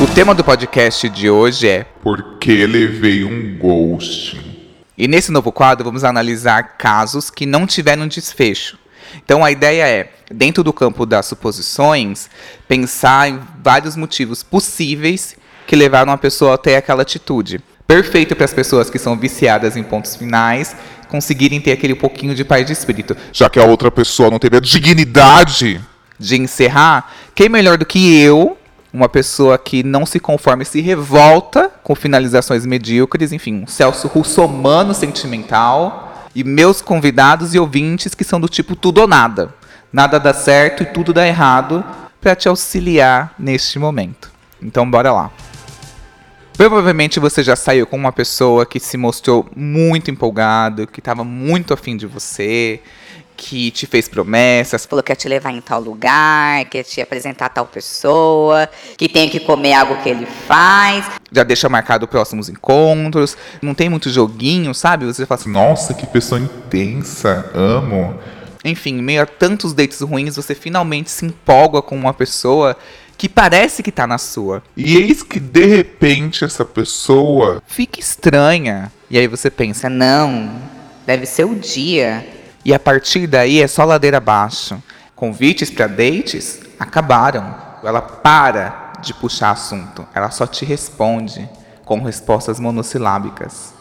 [0.00, 4.40] O tema do podcast de hoje é Porque levei um ghost.
[4.96, 8.78] E nesse novo quadro vamos analisar casos que não tiveram desfecho.
[9.16, 12.30] Então a ideia é, dentro do campo das suposições,
[12.68, 15.36] pensar em vários motivos possíveis
[15.66, 17.60] que levaram a pessoa até aquela atitude.
[17.88, 20.76] Perfeito para as pessoas que são viciadas em pontos finais
[21.08, 23.16] conseguirem ter aquele pouquinho de paz de espírito.
[23.32, 25.80] Já que a outra pessoa não teve a dignidade
[26.18, 28.58] de encerrar, quem melhor do que eu,
[28.92, 34.06] uma pessoa que não se conforma e se revolta com finalizações medíocres, enfim, um Celso
[34.06, 39.54] russomano sentimental, e meus convidados e ouvintes que são do tipo tudo ou nada.
[39.90, 41.82] Nada dá certo e tudo dá errado
[42.20, 44.30] para te auxiliar neste momento.
[44.60, 45.30] Então bora lá.
[46.58, 51.72] Provavelmente você já saiu com uma pessoa que se mostrou muito empolgado, que estava muito
[51.72, 52.80] afim de você,
[53.36, 54.84] que te fez promessas.
[54.84, 59.08] Falou que ia te levar em tal lugar, que ia te apresentar tal pessoa, que
[59.08, 61.08] tem que comer algo que ele faz.
[61.30, 63.36] Já deixa marcado próximos encontros.
[63.62, 65.06] Não tem muito joguinho, sabe?
[65.06, 68.18] Você fala assim, nossa, que pessoa intensa, amo.
[68.64, 72.76] Enfim, meio a tantos dates ruins, você finalmente se empolga com uma pessoa
[73.16, 74.62] que parece que tá na sua.
[74.76, 78.92] E eis que de repente essa pessoa fica estranha.
[79.10, 80.50] E aí você pensa, não,
[81.06, 82.26] deve ser o dia.
[82.64, 84.80] E a partir daí é só ladeira abaixo.
[85.16, 87.54] Convites para dates acabaram.
[87.82, 90.06] Ela para de puxar assunto.
[90.14, 91.48] Ela só te responde
[91.84, 93.72] com respostas monossilábicas.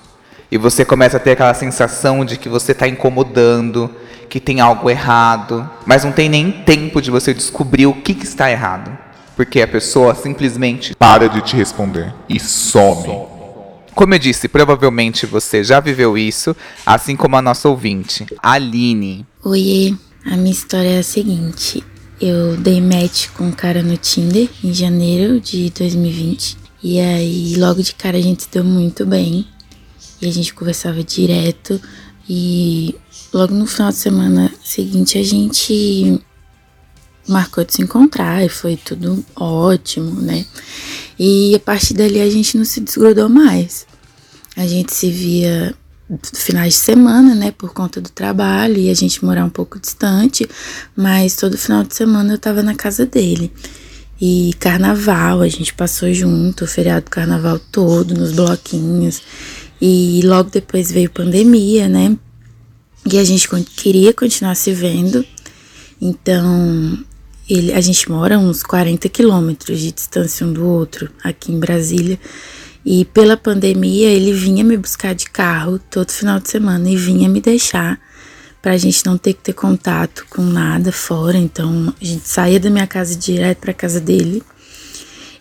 [0.52, 3.90] E você começa a ter aquela sensação de que você está incomodando,
[4.30, 8.26] que tem algo errado, mas não tem nem tempo de você descobrir o que, que
[8.26, 13.08] está errado porque a pessoa simplesmente para de te responder e some.
[13.94, 19.26] Como eu disse, provavelmente você já viveu isso, assim como a nossa ouvinte, Aline.
[19.44, 19.95] Oi,
[20.26, 21.83] a minha história é a seguinte.
[22.20, 26.58] Eu dei match com um cara no Tinder em janeiro de 2020.
[26.83, 29.45] E aí, logo de cara, a gente se deu muito bem.
[30.22, 31.80] E a gente conversava direto.
[32.30, 32.95] E
[33.33, 36.22] logo no final de semana seguinte, a gente
[37.28, 40.45] marcou de se encontrar e foi tudo ótimo, né?
[41.20, 43.86] E a partir dali a gente não se desgrudou mais.
[44.56, 45.76] A gente se via
[46.33, 50.48] finais de semana, né, por conta do trabalho e a gente morar um pouco distante,
[50.95, 53.52] mas todo final de semana eu tava na casa dele.
[54.20, 59.22] E carnaval, a gente passou junto, o feriado do carnaval todo, nos bloquinhos.
[59.82, 62.17] E logo depois veio pandemia, né?
[63.11, 65.26] E a gente queria continuar se vendo.
[66.02, 66.98] Então,
[67.49, 72.20] ele, a gente mora uns 40 quilômetros de distância um do outro, aqui em Brasília.
[72.86, 77.30] E pela pandemia, ele vinha me buscar de carro todo final de semana e vinha
[77.30, 77.99] me deixar
[78.61, 81.38] pra gente não ter que ter contato com nada fora.
[81.38, 84.44] Então, a gente saía da minha casa direto pra casa dele.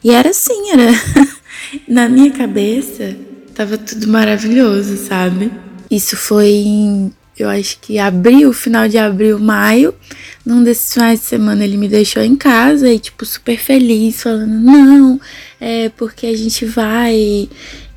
[0.03, 0.93] E era assim, era.
[1.89, 3.17] Na minha cabeça,
[3.57, 5.51] tava tudo maravilhoso, sabe?
[5.91, 9.95] Isso foi em eu acho que abril, final de abril, maio,
[10.45, 14.55] num desses finais de semana ele me deixou em casa e, tipo, super feliz, falando,
[14.55, 15.21] não,
[15.61, 17.47] é porque a gente vai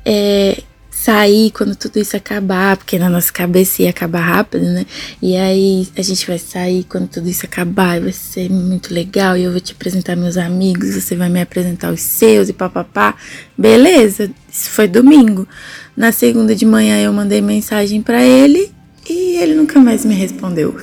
[0.04, 0.62] é,
[1.00, 4.84] sair quando tudo isso acabar, porque na nossa cabeça ia acabar rápido, né?
[5.22, 9.34] E aí a gente vai sair quando tudo isso acabar e vai ser muito legal
[9.34, 13.14] e eu vou te apresentar meus amigos, você vai me apresentar os seus e papapá.
[13.56, 15.48] Beleza, isso foi domingo.
[15.96, 18.70] Na segunda de manhã eu mandei mensagem para ele
[19.08, 20.76] e ele nunca mais me respondeu.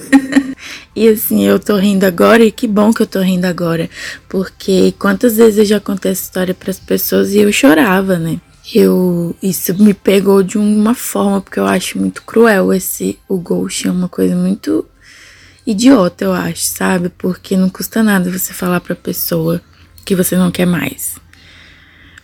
[0.96, 3.88] e assim, eu tô rindo agora e que bom que eu tô rindo agora,
[4.28, 8.40] porque quantas vezes eu já contei essa história para as pessoas e eu chorava, né?
[8.74, 13.88] Eu isso me pegou de uma forma porque eu acho muito cruel esse o ghost
[13.88, 14.86] é uma coisa muito
[15.66, 17.10] idiota, eu acho, sabe?
[17.10, 19.62] Porque não custa nada você falar pra pessoa
[20.06, 21.18] que você não quer mais.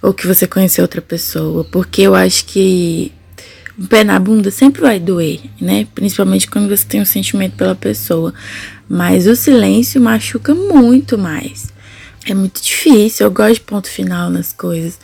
[0.02, 3.12] Ou que você conheceu outra pessoa, porque eu acho que
[3.78, 5.88] um pé na bunda sempre vai doer, né?
[5.96, 8.34] Principalmente quando você tem um sentimento pela pessoa.
[8.88, 11.74] Mas o silêncio machuca muito mais.
[12.26, 13.26] É muito difícil.
[13.26, 15.00] Eu gosto de ponto final nas coisas.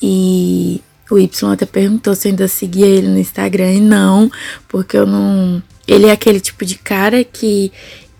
[0.00, 3.72] E o Y até perguntou se ainda seguia ele no Instagram.
[3.72, 4.30] E não,
[4.68, 5.62] porque eu não.
[5.86, 7.72] Ele é aquele tipo de cara que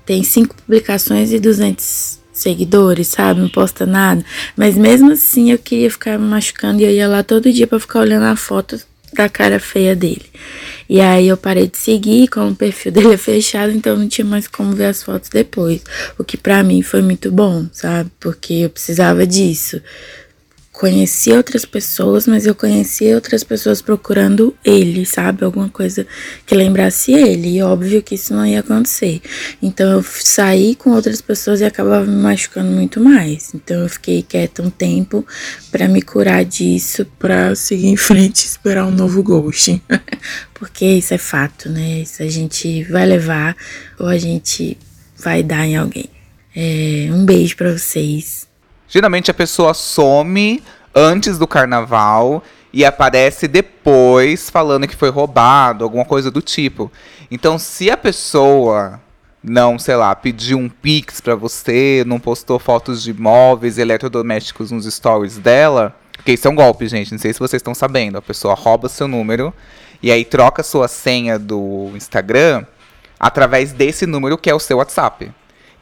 [0.05, 3.41] tem cinco publicações e 200 seguidores, sabe?
[3.41, 4.25] Não posta nada.
[4.57, 7.81] Mas mesmo assim eu queria ficar me machucando e eu ia lá todo dia para
[7.81, 8.79] ficar olhando a foto
[9.13, 10.27] da cara feia dele.
[10.89, 14.25] E aí eu parei de seguir, como o perfil dele é fechado, então não tinha
[14.25, 15.83] mais como ver as fotos depois.
[16.19, 18.11] O que para mim foi muito bom, sabe?
[18.21, 19.81] Porque eu precisava disso.
[20.77, 25.43] Conhecia outras pessoas, mas eu conhecia outras pessoas procurando ele, sabe?
[25.43, 26.07] Alguma coisa
[26.45, 27.57] que lembrasse ele.
[27.57, 29.23] E óbvio que isso não ia acontecer.
[29.63, 33.55] Então eu saí com outras pessoas e acabava me machucando muito mais.
[33.55, 35.27] Então eu fiquei quieta um tempo
[35.71, 39.81] para me curar disso, para seguir em frente e esperar um novo ghosting.
[40.53, 42.01] Porque isso é fato, né?
[42.01, 43.57] Isso a gente vai levar
[43.99, 44.77] ou a gente
[45.17, 46.11] vai dar em alguém.
[46.55, 48.46] É, um beijo para vocês.
[48.89, 50.63] Geralmente a pessoa some
[50.95, 52.43] antes do carnaval
[52.73, 56.91] e aparece depois falando que foi roubado, alguma coisa do tipo.
[57.31, 59.01] Então, se a pessoa
[59.43, 64.93] não, sei lá, pediu um pix para você, não postou fotos de móveis eletrodomésticos nos
[64.93, 68.19] stories dela, porque isso é um golpe, gente, não sei se vocês estão sabendo.
[68.19, 69.55] A pessoa rouba seu número
[70.03, 72.67] e aí troca sua senha do Instagram
[73.21, 75.33] através desse número que é o seu WhatsApp.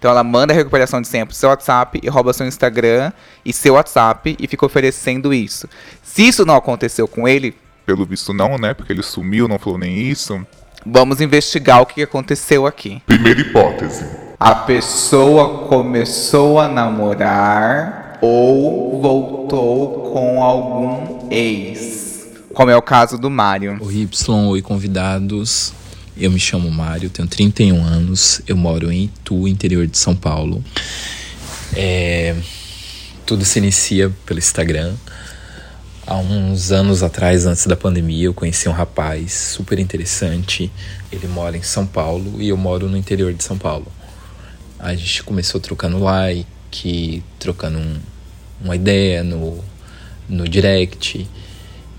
[0.04, 3.10] Então ela manda a recuperação de senha pro seu WhatsApp e rouba seu Instagram
[3.42, 5.66] e seu WhatsApp e fica oferecendo isso.
[6.02, 7.56] Se isso não aconteceu com ele,
[7.86, 8.74] Pelo visto não, né?
[8.74, 10.46] Porque ele sumiu, não falou nem isso.
[10.84, 13.00] vamos investigar o que aconteceu aqui.
[13.06, 14.04] Primeira hipótese.
[14.38, 22.26] A pessoa começou a namorar ou voltou com algum ex.
[22.52, 23.78] Como é o caso do Mário.
[23.80, 25.72] Oi, Y, oi, convidados.
[26.16, 30.64] Eu me chamo Mário, tenho 31 anos, eu moro em Itu, interior de São Paulo.
[31.75, 32.37] É,
[33.26, 34.94] tudo se inicia pelo Instagram.
[36.06, 40.70] Há uns anos atrás, antes da pandemia, eu conheci um rapaz super interessante.
[41.11, 43.87] Ele mora em São Paulo e eu moro no interior de São Paulo.
[44.78, 47.96] A gente começou trocando like, trocando um,
[48.62, 49.64] uma ideia no,
[50.28, 51.28] no direct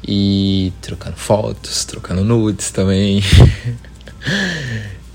[0.07, 3.21] e trocando fotos, trocando nudes também.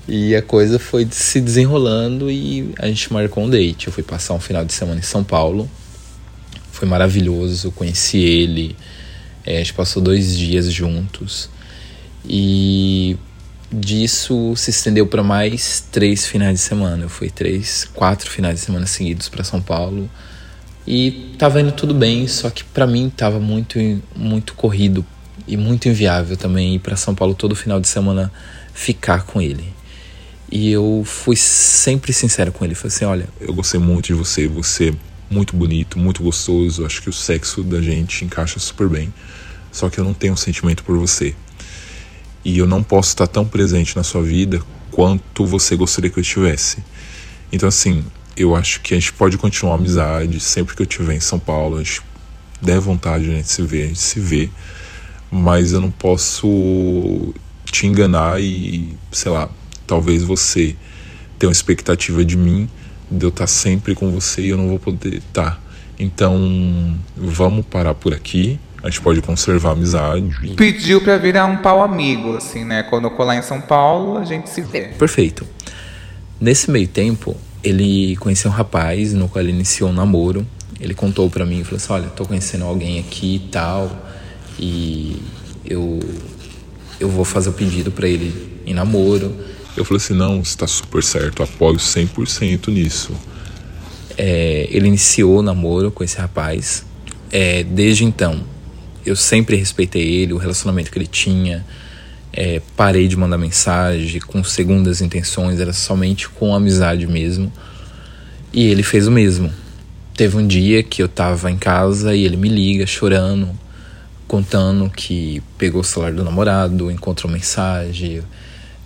[0.07, 3.87] e a coisa foi se desenrolando e a gente marcou um date.
[3.87, 5.69] Eu fui passar um final de semana em São Paulo.
[6.71, 8.75] Foi maravilhoso, conheci ele.
[9.45, 11.49] É, a gente passou dois dias juntos.
[12.27, 13.17] E
[13.71, 17.05] disso se estendeu para mais três finais de semana.
[17.05, 20.09] Eu fui três, quatro finais de semana seguidos para São Paulo.
[20.85, 23.77] E tava indo tudo bem, só que para mim tava muito
[24.15, 25.05] muito corrido
[25.47, 28.31] e muito inviável também ir para São Paulo todo final de semana
[28.73, 29.73] ficar com ele.
[30.51, 34.47] E eu fui sempre sincero com ele, falei assim, olha, Eu gostei muito de você,
[34.47, 34.93] você é
[35.33, 36.85] muito bonito, muito gostoso.
[36.85, 39.13] Acho que o sexo da gente encaixa super bem.
[39.71, 41.33] Só que eu não tenho um sentimento por você.
[42.43, 46.21] E eu não posso estar tão presente na sua vida quanto você gostaria que eu
[46.21, 46.83] estivesse.
[47.51, 48.03] Então, assim,
[48.35, 50.39] eu acho que a gente pode continuar a amizade.
[50.41, 52.01] Sempre que eu estiver em São Paulo, a gente
[52.61, 54.49] der vontade de a gente se ver, a gente se vê.
[55.31, 57.33] Mas eu não posso
[57.71, 59.49] te enganar e, sei lá,
[59.87, 60.75] talvez você
[61.39, 62.69] tenha uma expectativa de mim,
[63.09, 65.61] de eu estar sempre com você e eu não vou poder estar.
[65.97, 68.59] Então, vamos parar por aqui.
[68.83, 70.53] A gente pode conservar a amizade.
[70.55, 72.83] Pediu pra virar um pau amigo, assim, né?
[72.83, 74.87] Quando eu colar em São Paulo, a gente se vê.
[74.97, 75.45] perfeito.
[76.39, 80.45] Nesse meio tempo, ele conheceu um rapaz no qual ele iniciou um namoro.
[80.79, 83.91] Ele contou pra mim, falou assim, olha, tô conhecendo alguém aqui e tal,
[84.59, 85.21] e
[85.63, 85.99] eu
[87.01, 89.35] eu vou fazer o pedido pra ele em namoro.
[89.75, 93.11] Eu falei assim: não, você tá super certo, apoio 100% nisso.
[94.17, 96.85] É, ele iniciou o namoro com esse rapaz.
[97.31, 98.43] É, desde então,
[99.05, 101.65] eu sempre respeitei ele, o relacionamento que ele tinha.
[102.33, 107.51] É, parei de mandar mensagem com segundas intenções, era somente com amizade mesmo.
[108.53, 109.51] E ele fez o mesmo.
[110.15, 113.49] Teve um dia que eu tava em casa e ele me liga chorando,
[114.31, 118.23] contando que pegou o celular do namorado, encontrou mensagem,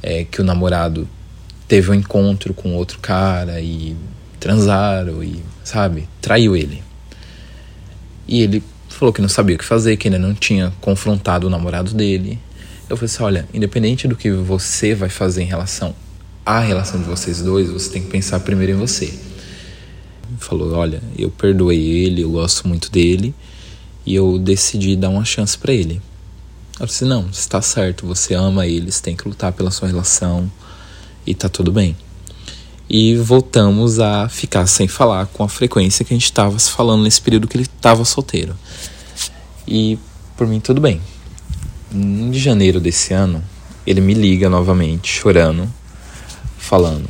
[0.02, 1.08] é, que o namorado
[1.68, 3.96] teve um encontro com outro cara e
[4.40, 6.82] transaram e, sabe, traiu ele.
[8.28, 11.50] E ele falou que não sabia o que fazer, que ainda não tinha confrontado o
[11.50, 12.40] namorado dele.
[12.90, 15.94] Eu falei assim: olha, independente do que você vai fazer em relação
[16.44, 19.06] à relação de vocês dois, você tem que pensar primeiro em você.
[19.06, 23.32] Ele falou: olha, eu perdoei ele, eu gosto muito dele
[24.06, 26.02] e eu decidi dar uma chance para ele.
[26.80, 30.52] Eu disse: não, está certo, você ama ele, você tem que lutar pela sua relação
[31.26, 31.96] e tá tudo bem.
[32.88, 37.22] E voltamos a ficar sem falar com a frequência que a gente estava falando nesse
[37.22, 38.56] período que ele estava solteiro.
[39.68, 39.98] E
[40.38, 41.02] por mim tudo bem.
[41.92, 43.44] Em janeiro desse ano,
[43.88, 45.68] ele me liga novamente, chorando,
[46.58, 47.08] falando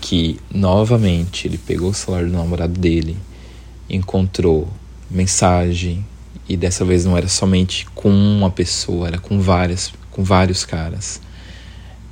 [0.00, 3.16] que novamente ele pegou o celular do namorado dele,
[3.88, 4.68] encontrou
[5.10, 6.04] mensagem
[6.52, 11.18] e dessa vez não era somente com uma pessoa, era com várias, com vários caras.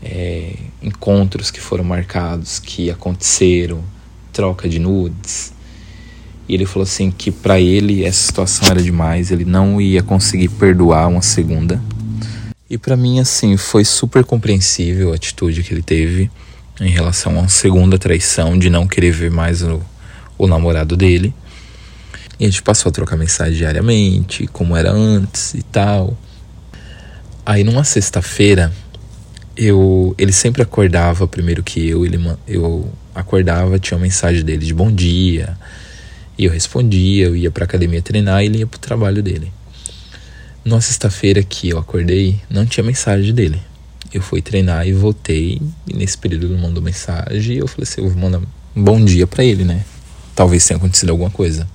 [0.02, 3.84] É, encontros que foram marcados, que aconteceram,
[4.32, 5.52] troca de nudes.
[6.48, 10.48] E ele falou assim que para ele essa situação era demais, ele não ia conseguir
[10.48, 11.78] perdoar uma segunda.
[12.68, 16.30] E para mim assim, foi super compreensível a atitude que ele teve
[16.80, 19.82] em relação a uma segunda traição de não querer ver mais o,
[20.38, 21.34] o namorado dele.
[22.40, 26.16] E a gente passou a trocar mensagem diariamente, como era antes e tal.
[27.44, 28.72] Aí numa sexta-feira,
[29.54, 32.18] eu ele sempre acordava primeiro que eu, ele
[32.48, 35.54] eu acordava, tinha uma mensagem dele de bom dia,
[36.38, 39.52] e eu respondia, eu ia pra academia treinar e ele ia pro trabalho dele.
[40.64, 43.60] Numa sexta-feira que eu acordei, não tinha mensagem dele.
[44.12, 48.00] Eu fui treinar e voltei, e nesse período ele mandou mensagem e eu falei assim,
[48.00, 48.38] eu vou mandar
[48.74, 49.84] um bom dia para ele, né?
[50.34, 51.68] Talvez tenha acontecido alguma coisa.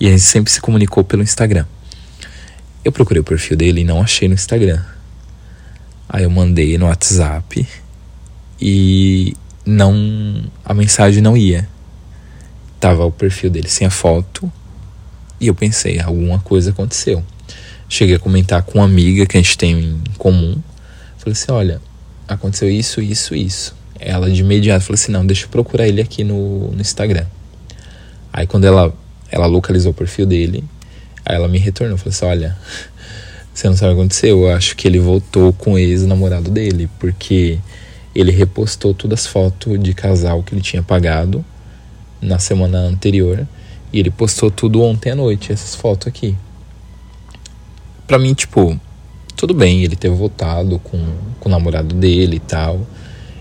[0.00, 1.66] E gente sempre se comunicou pelo Instagram.
[2.84, 4.82] Eu procurei o perfil dele e não achei no Instagram.
[6.08, 7.66] Aí eu mandei no WhatsApp
[8.60, 9.34] e
[9.64, 11.66] não a mensagem não ia
[12.84, 14.52] tava o perfil dele sem a foto
[15.40, 17.24] e eu pensei, alguma coisa aconteceu.
[17.88, 20.56] Cheguei a comentar com uma amiga que a gente tem em comum.
[21.16, 21.80] Falei assim: olha,
[22.28, 23.74] aconteceu isso, isso, isso.
[23.98, 27.24] Ela de imediato falou assim: não, deixa eu procurar ele aqui no, no Instagram.
[28.30, 28.94] Aí quando ela,
[29.34, 30.62] ela localizou o perfil dele,
[31.24, 31.98] aí ela me retornou.
[31.98, 32.56] Falou assim: olha,
[33.52, 34.42] você não sabe o que aconteceu?
[34.42, 37.58] Eu acho que ele voltou com o ex-namorado dele, porque
[38.14, 41.44] ele repostou todas as fotos de casal que ele tinha pagado
[42.22, 43.44] na semana anterior.
[43.92, 46.36] E ele postou tudo ontem à noite, essas fotos aqui.
[48.06, 48.78] Pra mim, tipo,
[49.34, 51.04] tudo bem ele ter voltado com,
[51.40, 52.86] com o namorado dele e tal.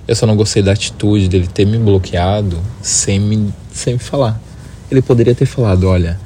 [0.08, 4.42] Eu só não gostei da atitude dele ter me bloqueado sem me, sem me falar.
[4.90, 6.20] Ele poderia ter falado: olha,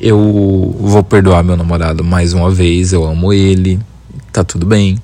[0.00, 3.80] eu vou perdoar meu namorado mais uma vez, eu amo ele,
[4.32, 5.00] tá tudo bem.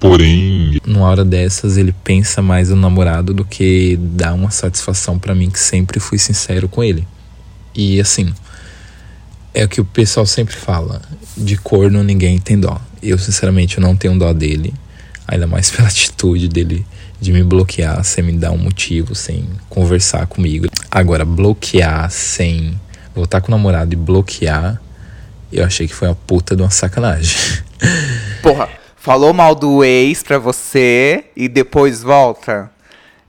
[0.00, 5.34] Porém, numa hora dessas ele pensa mais no namorado do que dá uma satisfação para
[5.34, 7.06] mim que sempre fui sincero com ele.
[7.74, 8.32] E assim,
[9.52, 11.02] é o que o pessoal sempre fala,
[11.36, 12.80] de corno ninguém tem dó.
[13.02, 14.72] Eu sinceramente eu não tenho dó dele,
[15.26, 16.86] ainda mais pela atitude dele
[17.20, 20.66] de me bloquear sem me dar um motivo, sem conversar comigo.
[20.90, 22.78] Agora bloquear sem
[23.14, 24.80] voltar com o namorado e bloquear,
[25.52, 27.62] eu achei que foi uma puta de uma sacanagem.
[28.42, 32.70] Porra, falou mal do ex pra você e depois volta.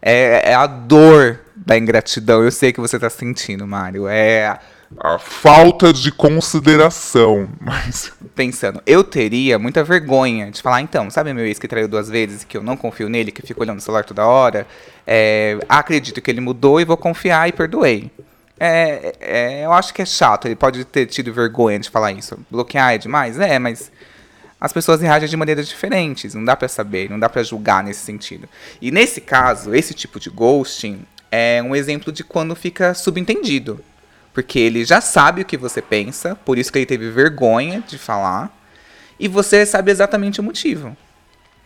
[0.01, 2.43] É, é a dor da ingratidão.
[2.43, 4.07] Eu sei que você tá sentindo, Mário.
[4.07, 4.59] É
[4.97, 7.49] a falta de consideração.
[7.59, 8.11] Mas.
[8.35, 12.43] Pensando, eu teria muita vergonha de falar, então, sabe meu ex que traiu duas vezes,
[12.43, 14.65] que eu não confio nele, que fica olhando o celular toda hora?
[15.05, 18.09] É, acredito que ele mudou e vou confiar e perdoei.
[18.59, 22.37] É, é, eu acho que é chato, ele pode ter tido vergonha de falar isso.
[22.49, 23.39] Bloquear é demais?
[23.39, 23.91] É, mas
[24.59, 28.01] as pessoas reagem de maneiras diferentes, não dá para saber, não dá para julgar nesse
[28.01, 28.49] sentido.
[28.81, 33.83] E nesse caso, esse tipo de ghosting é um exemplo de quando fica subentendido.
[34.39, 37.97] Porque ele já sabe o que você pensa, por isso que ele teve vergonha de
[37.97, 38.49] falar,
[39.19, 40.95] e você sabe exatamente o motivo.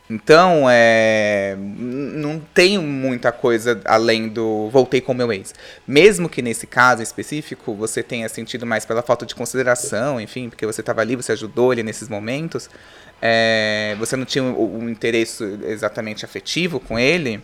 [0.09, 5.53] Então, é, não tem muita coisa além do voltei com meu ex.
[5.87, 10.65] Mesmo que nesse caso específico você tenha sentido mais pela falta de consideração, enfim, porque
[10.65, 12.71] você estava ali, você ajudou ele nesses momentos,
[13.21, 17.39] é, você não tinha um, um, interesse exatamente afetivo com ele.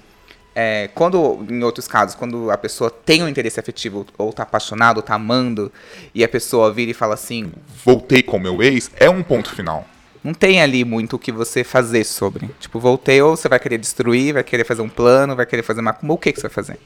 [0.62, 4.98] É, quando, em outros casos, quando a pessoa tem um interesse afetivo, ou está apaixonado,
[4.98, 5.72] ou está amando,
[6.14, 7.50] e a pessoa vira e fala assim:
[7.86, 9.86] Voltei com meu ex, é um ponto final
[10.22, 12.50] não tem ali muito o que você fazer sobre.
[12.60, 15.80] Tipo, voltei ou você vai querer destruir, vai querer fazer um plano, vai querer fazer
[15.80, 15.98] uma.
[16.04, 16.78] O que, que você vai fazer?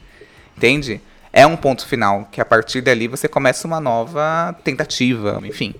[0.56, 1.02] Entende?
[1.32, 5.74] É um ponto final, que a partir dali você começa uma nova tentativa, enfim.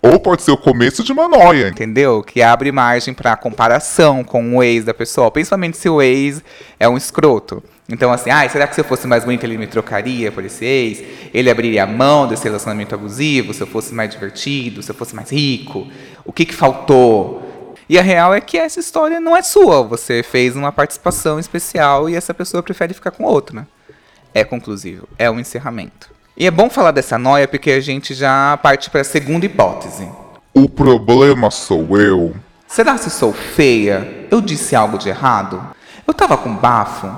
[0.00, 1.68] Ou pode ser o começo de uma noia.
[1.68, 2.22] Entendeu?
[2.22, 6.42] Que abre margem para comparação com o ex da pessoa, principalmente se o ex
[6.78, 7.62] é um escroto.
[7.88, 10.64] Então, assim, ah, será que se eu fosse mais bonita ele me trocaria por esse
[10.64, 11.02] ex?
[11.32, 13.54] Ele abriria a mão desse relacionamento abusivo?
[13.54, 14.82] Se eu fosse mais divertido?
[14.82, 15.88] Se eu fosse mais rico?
[16.24, 17.74] O que, que faltou?
[17.88, 19.82] E a real é que essa história não é sua.
[19.84, 23.66] Você fez uma participação especial e essa pessoa prefere ficar com outro, né?
[24.34, 25.08] É conclusivo.
[25.18, 26.17] É um encerramento.
[26.40, 30.06] E é bom falar dessa noia porque a gente já parte para a segunda hipótese.
[30.54, 32.32] O problema sou eu.
[32.68, 34.26] Será se sou feia?
[34.30, 35.60] Eu disse algo de errado?
[36.06, 37.10] Eu tava com bafo?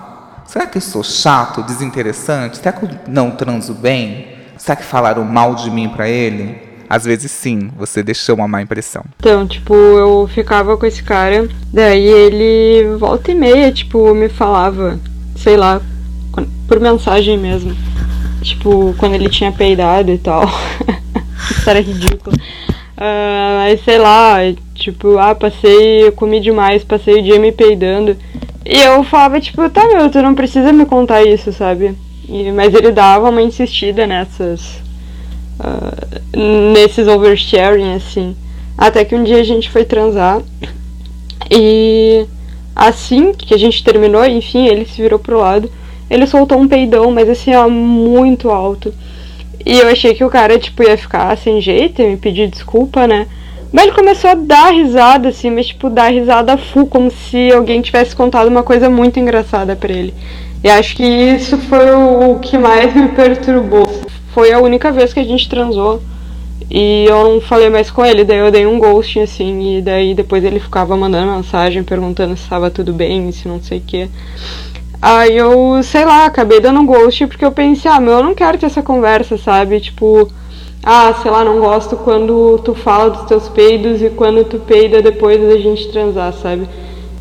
[0.46, 2.56] Será que eu sou chato, desinteressante?
[2.56, 4.26] Será que eu não transo bem?
[4.56, 6.58] Será que falaram mal de mim para ele?
[6.88, 9.04] Às vezes sim, você deixou uma má impressão.
[9.18, 14.98] Então, tipo, eu ficava com esse cara, daí ele volta e meia, tipo, me falava,
[15.36, 15.78] sei lá,
[16.66, 17.76] por mensagem mesmo.
[18.42, 20.44] Tipo, quando ele tinha peidado e tal.
[21.50, 22.36] Isso era ridículo.
[22.96, 24.36] Uh, aí sei lá,
[24.74, 28.16] tipo, ah, passei, comi demais, passei o dia me peidando.
[28.64, 31.94] E eu falava, tipo, tá, meu, tu não precisa me contar isso, sabe?
[32.28, 34.82] E, mas ele dava uma insistida nessas.
[35.58, 38.36] Uh, nesses oversharing, assim.
[38.76, 40.42] Até que um dia a gente foi transar.
[41.50, 42.26] E
[42.76, 45.70] assim que a gente terminou, enfim, ele se virou pro lado.
[46.10, 48.92] Ele soltou um peidão, mas assim, ó, muito alto.
[49.64, 53.06] E eu achei que o cara, tipo, ia ficar sem jeito, ia me pedir desculpa,
[53.06, 53.26] né?
[53.72, 57.80] Mas ele começou a dar risada, assim, mas tipo, dar risada full, como se alguém
[57.80, 60.12] tivesse contado uma coisa muito engraçada para ele.
[60.64, 63.86] E acho que isso foi o, que mais me perturbou.
[64.34, 66.02] Foi a única vez que a gente transou.
[66.70, 70.14] E eu não falei mais com ele, daí eu dei um ghosting assim, e daí
[70.14, 74.08] depois ele ficava mandando mensagem perguntando se estava tudo bem, se não sei o que.
[75.02, 78.34] Aí eu, sei lá, acabei dando um ghost porque eu pensei, ah, meu, eu não
[78.34, 79.80] quero ter essa conversa, sabe?
[79.80, 80.30] Tipo,
[80.82, 85.00] ah, sei lá, não gosto quando tu fala dos teus peidos e quando tu peida
[85.00, 86.68] depois da gente transar, sabe?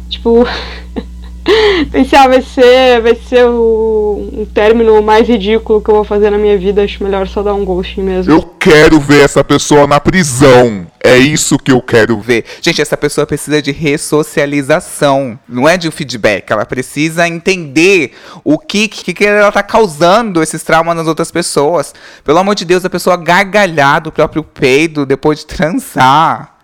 [0.09, 0.45] Tipo,
[1.91, 6.29] Pensei, ah, vai ser, vai ser o, um término mais ridículo que eu vou fazer
[6.29, 6.83] na minha vida.
[6.83, 8.33] Acho melhor só dar um ghosting mesmo.
[8.33, 10.86] Eu quero ver essa pessoa na prisão.
[11.01, 12.44] É isso que eu quero ver.
[12.62, 15.39] Gente, essa pessoa precisa de ressocialização.
[15.48, 16.51] Não é de um feedback.
[16.51, 18.12] Ela precisa entender
[18.44, 21.94] o que, que, que ela tá causando esses traumas nas outras pessoas.
[22.24, 26.58] Pelo amor de Deus, a pessoa gargalhar do próprio peido depois de transar.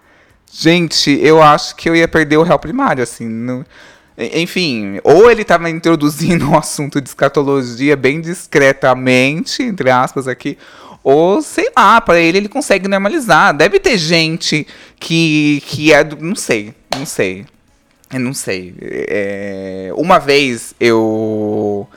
[0.52, 3.64] Gente, eu acho que eu ia perder o réu primário, assim.
[4.18, 10.58] Enfim, ou ele estava introduzindo um assunto de escatologia bem discretamente, entre aspas aqui,
[11.06, 13.56] ou sei lá, para ele ele consegue normalizar.
[13.56, 14.66] Deve ter gente
[15.00, 16.04] que, que é.
[16.04, 17.46] Não sei, não sei.
[18.12, 18.74] Eu não sei.
[18.82, 21.88] É, uma vez eu.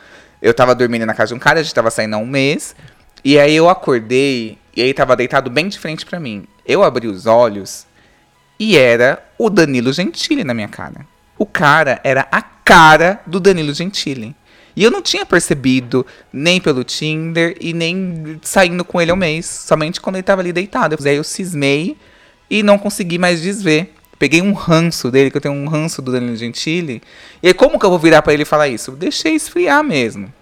[0.43, 2.77] Eu tava dormindo na casa de um cara, a gente tava saindo há um mês.
[3.25, 6.45] E aí eu acordei e ele tava deitado bem de frente para mim.
[6.67, 7.87] Eu abri os olhos
[8.61, 11.07] e era o Danilo Gentili na minha cara
[11.39, 14.35] o cara era a cara do Danilo Gentili.
[14.79, 19.45] E eu não tinha percebido nem pelo Tinder e nem saindo com ele um mês.
[19.45, 20.97] Somente quando ele tava ali deitado.
[21.05, 21.97] Aí eu cismei
[22.49, 23.91] e não consegui mais desver.
[24.21, 27.03] Peguei um ranço dele, que eu tenho um ranço do Danilo Gentili.
[27.43, 28.93] E aí, como que eu vou virar para ele e falar isso?
[28.93, 30.33] deixei esfriar mesmo.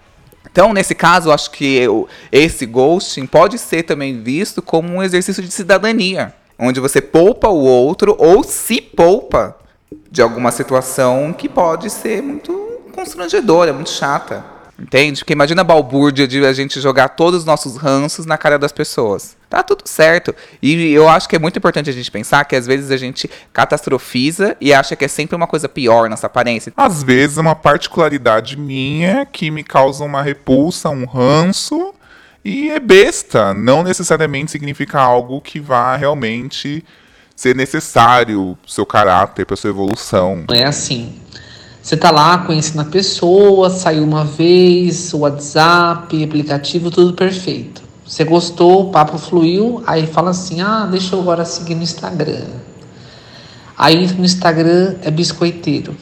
[0.51, 5.01] Então, nesse caso, eu acho que eu, esse ghosting pode ser também visto como um
[5.01, 6.31] exercício de cidadania.
[6.59, 9.57] Onde você poupa o outro ou se poupa
[10.11, 12.66] de alguma situação que pode ser muito
[12.97, 14.43] constrangedora, muito chata.
[14.79, 15.19] Entende?
[15.19, 18.71] Porque imagina a balbúrdia de a gente jogar todos os nossos ranços na cara das
[18.71, 19.35] pessoas.
[19.49, 20.35] Tá tudo certo.
[20.61, 23.27] E eu acho que é muito importante a gente pensar que às vezes a gente
[23.51, 26.71] catastrofiza e acha que é sempre uma coisa pior nossa aparência.
[26.77, 31.93] Às vezes é uma particularidade minha que me causa uma repulsa, um ranço.
[32.45, 33.55] E é besta.
[33.55, 36.85] Não necessariamente significa algo que vá realmente
[37.35, 40.45] ser necessário pro seu caráter, pra sua evolução.
[40.51, 41.19] É assim.
[41.87, 47.81] Você tá lá conhecendo a pessoa, saiu uma vez, WhatsApp, aplicativo, tudo perfeito.
[48.05, 52.43] Você gostou, o papo fluiu, aí fala assim: ah, deixa eu agora seguir no Instagram.
[53.77, 55.95] Aí no Instagram é biscoiteiro.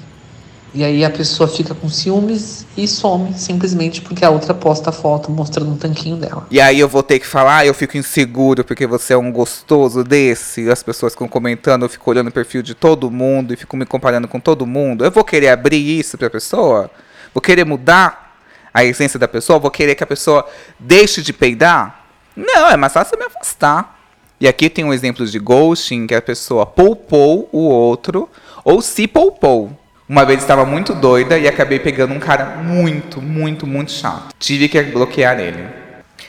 [0.76, 4.94] E aí a pessoa fica com ciúmes e some, simplesmente porque a outra posta a
[4.94, 6.46] foto mostrando um tanquinho dela.
[6.52, 10.04] E aí eu vou ter que falar, eu fico inseguro porque você é um gostoso
[10.04, 10.70] desse.
[10.70, 13.86] As pessoas ficam comentando, eu fico olhando o perfil de todo mundo e fico me
[13.86, 15.06] comparando com todo mundo.
[15.06, 16.92] Eu vou querer abrir isso pra pessoa?
[17.34, 18.36] Vou querer mudar
[18.74, 19.58] a essência da pessoa?
[19.58, 20.46] Vou querer que a pessoa
[20.78, 22.06] deixe de peidar?
[22.36, 23.98] Não, é mais fácil me afastar.
[24.42, 28.30] E aqui tem um exemplo de ghosting que a pessoa poupou o outro
[28.66, 29.72] ou se poupou.
[30.08, 34.36] Uma vez estava muito doida e acabei pegando um cara muito, muito, muito chato.
[34.38, 35.66] Tive que bloquear ele.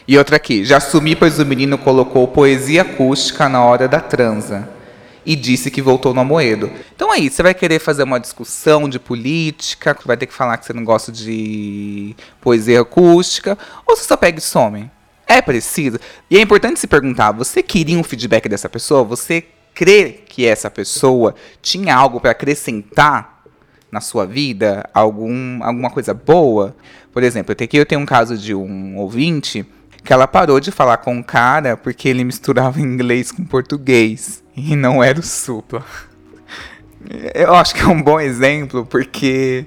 [0.08, 4.66] E outra aqui, já sumi pois o menino colocou poesia acústica na hora da transa
[5.26, 6.70] e disse que voltou no Amoedo.
[6.94, 10.64] Então aí, você vai querer fazer uma discussão de política, vai ter que falar que
[10.64, 14.90] você não gosta de poesia acústica, ou você só pega e some.
[15.26, 15.98] É preciso.
[16.30, 19.04] E é importante se perguntar: você queria um feedback dessa pessoa?
[19.04, 23.35] Você crê que essa pessoa tinha algo para acrescentar
[23.90, 26.76] na sua vida, algum, alguma coisa boa.
[27.12, 29.64] Por exemplo, aqui eu tenho um caso de um ouvinte
[30.04, 34.76] que ela parou de falar com um cara porque ele misturava inglês com português e
[34.76, 35.84] não era o supla.
[37.34, 39.66] Eu acho que é um bom exemplo porque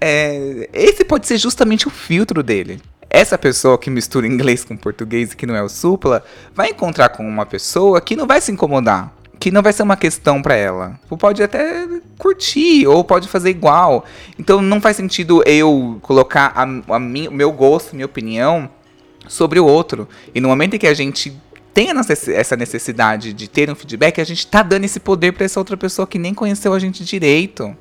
[0.00, 2.80] é, esse pode ser justamente o filtro dele.
[3.08, 7.10] Essa pessoa que mistura inglês com português e que não é o supla vai encontrar
[7.10, 10.54] com uma pessoa que não vai se incomodar que não vai ser uma questão para
[10.54, 10.98] ela.
[11.18, 14.06] Pode até curtir ou pode fazer igual.
[14.38, 18.70] Então não faz sentido eu colocar a, a o meu gosto, minha opinião
[19.28, 20.08] sobre o outro.
[20.34, 21.38] E no momento em que a gente
[21.74, 21.88] tem
[22.34, 25.76] essa necessidade de ter um feedback, a gente tá dando esse poder para essa outra
[25.76, 27.76] pessoa que nem conheceu a gente direito.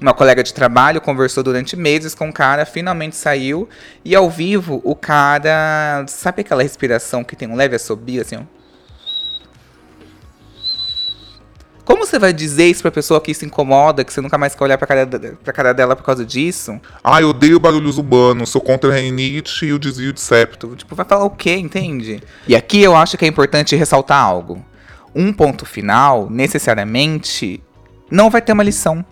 [0.00, 3.68] Uma colega de trabalho conversou durante meses com o cara, finalmente saiu.
[4.04, 6.04] E ao vivo, o cara.
[6.08, 8.61] Sabe aquela respiração que tem um leve assobio, assim, ó?
[11.92, 14.64] Como você vai dizer isso pra pessoa que se incomoda, que você nunca mais quer
[14.64, 15.06] olhar pra cara,
[15.44, 16.80] pra cara dela por causa disso?
[17.04, 20.74] Ah, eu odeio barulhos urbanos, sou contra a rinite e o desvio de septo.
[20.74, 22.22] Tipo, vai falar o quê, entende?
[22.48, 24.64] E aqui eu acho que é importante ressaltar algo.
[25.14, 27.62] Um ponto final, necessariamente,
[28.10, 29.04] não vai ter uma lição.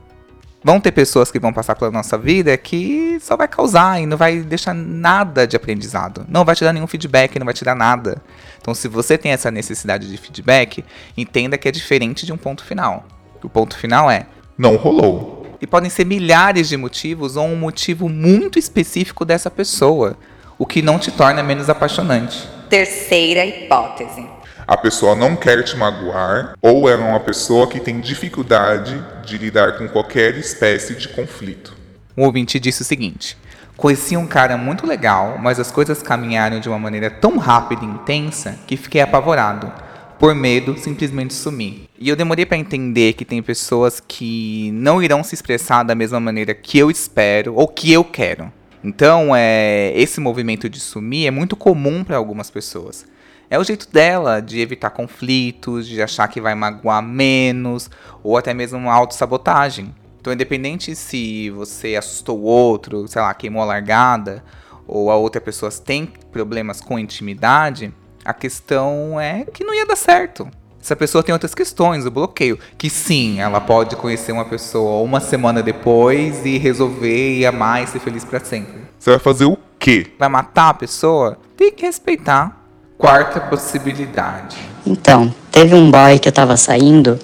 [0.65, 4.17] Vão ter pessoas que vão passar pela nossa vida que só vai causar e não
[4.17, 6.25] vai deixar nada de aprendizado.
[6.27, 8.23] Não vai te dar nenhum feedback, não vai te dar nada.
[8.71, 10.85] Então, se você tem essa necessidade de feedback,
[11.17, 13.05] entenda que é diferente de um ponto final.
[13.43, 15.57] O ponto final é: não rolou.
[15.61, 20.17] E podem ser milhares de motivos ou um motivo muito específico dessa pessoa,
[20.57, 22.49] o que não te torna menos apaixonante.
[22.69, 24.25] Terceira hipótese
[24.69, 29.77] a pessoa não quer te magoar ou é uma pessoa que tem dificuldade de lidar
[29.77, 31.77] com qualquer espécie de conflito.
[32.17, 33.37] Um ouvinte disse o seguinte:
[33.81, 37.89] Conheci um cara muito legal, mas as coisas caminharam de uma maneira tão rápida e
[37.89, 39.73] intensa que fiquei apavorado.
[40.19, 41.89] Por medo, simplesmente sumi.
[41.99, 46.21] E eu demorei para entender que tem pessoas que não irão se expressar da mesma
[46.21, 48.53] maneira que eu espero ou que eu quero.
[48.85, 53.07] Então, é, esse movimento de sumir é muito comum para algumas pessoas.
[53.49, 57.91] É o jeito dela de evitar conflitos, de achar que vai magoar menos,
[58.23, 59.95] ou até mesmo uma autossabotagem.
[60.21, 64.45] Então, independente se você assustou o outro, sei lá, queimou a largada,
[64.87, 67.93] ou a outra pessoa tem problemas com intimidade,
[68.25, 70.49] a questão é que não ia dar certo.
[70.83, 72.59] Essa pessoa tem outras questões, o bloqueio.
[72.77, 77.87] Que sim, ela pode conhecer uma pessoa uma semana depois e resolver e amar e
[77.87, 78.81] ser feliz para sempre.
[78.99, 80.13] Você vai fazer o quê?
[80.19, 81.39] Vai matar a pessoa?
[81.57, 82.65] Tem que respeitar.
[82.97, 84.57] Quarta possibilidade.
[84.87, 87.19] Então, teve um boy que eu tava saindo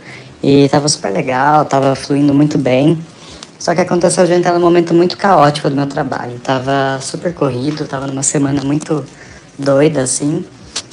[0.47, 2.97] e tava super legal, tava fluindo muito bem.
[3.59, 6.39] Só que aconteceu de entrar num momento muito caótico do meu trabalho.
[6.39, 9.05] Tava super corrido, tava numa semana muito
[9.59, 10.45] doida, assim.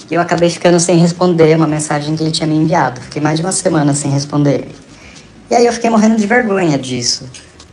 [0.09, 2.99] E eu acabei ficando sem responder uma mensagem que ele tinha me enviado.
[2.99, 4.75] Fiquei mais de uma semana sem responder ele.
[5.51, 7.29] E aí eu fiquei morrendo de vergonha disso.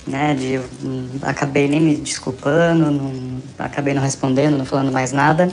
[0.06, 3.12] Né, de, hum, acabei nem me desculpando, não,
[3.58, 5.48] acabei não respondendo, não falando mais nada.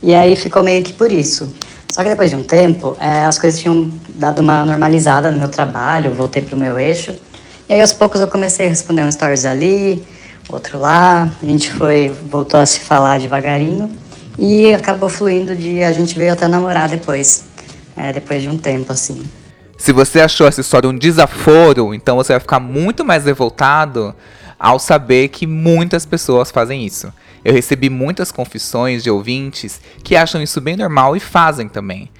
[0.00, 1.52] E aí ficou meio que por isso.
[1.98, 5.48] Só que depois de um tempo, é, as coisas tinham dado uma normalizada no meu
[5.48, 7.12] trabalho, voltei pro meu eixo.
[7.68, 10.06] E aí aos poucos eu comecei a responder um stories ali,
[10.48, 11.28] outro lá.
[11.42, 13.90] A gente foi, voltou a se falar devagarinho.
[14.38, 17.46] E acabou fluindo de a gente veio até namorar depois.
[17.96, 19.20] É, depois de um tempo, assim.
[19.76, 24.14] Se você achou essa história um desaforo, então você vai ficar muito mais revoltado
[24.56, 27.12] ao saber que muitas pessoas fazem isso.
[27.44, 32.10] Eu recebi muitas confissões de ouvintes que acham isso bem normal e fazem também.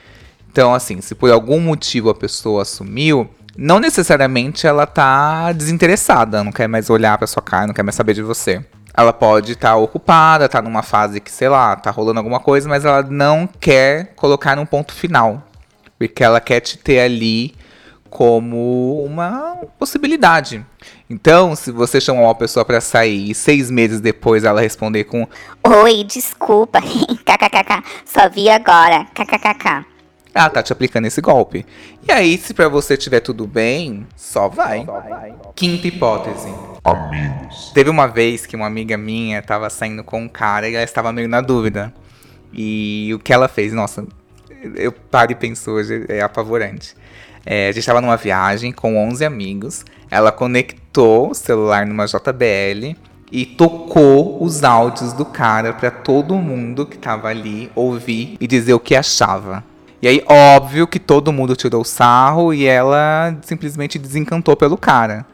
[0.50, 6.52] Então, assim, se por algum motivo a pessoa sumiu, não necessariamente ela tá desinteressada, não
[6.52, 8.64] quer mais olhar para sua cara, não quer mais saber de você.
[8.96, 12.68] Ela pode estar tá ocupada, tá numa fase que, sei lá, tá rolando alguma coisa,
[12.68, 15.42] mas ela não quer colocar um ponto final.
[15.98, 17.54] Porque ela quer te ter ali
[18.10, 20.64] como uma possibilidade.
[21.08, 25.26] Então, se você chamou uma pessoa para sair e seis meses depois ela responder com
[25.64, 26.80] Oi, desculpa,
[27.24, 29.86] kkkk, só vi agora, kkkk.
[30.34, 31.66] Ela tá te aplicando esse golpe.
[32.06, 34.84] E aí, se para você tiver tudo bem, só vai.
[34.84, 35.34] só vai.
[35.54, 36.52] Quinta hipótese.
[36.84, 37.72] Amigos.
[37.74, 41.12] Teve uma vez que uma amiga minha tava saindo com um cara e ela estava
[41.12, 41.92] meio na dúvida.
[42.52, 44.06] E o que ela fez, nossa,
[44.76, 46.94] eu paro e penso hoje, é apavorante.
[47.50, 49.82] É, a gente estava numa viagem com 11 amigos.
[50.10, 52.94] Ela conectou o celular numa JBL
[53.32, 58.74] e tocou os áudios do cara para todo mundo que estava ali ouvir e dizer
[58.74, 59.64] o que achava.
[60.02, 65.24] E aí, óbvio que todo mundo tirou o sarro e ela simplesmente desencantou pelo cara.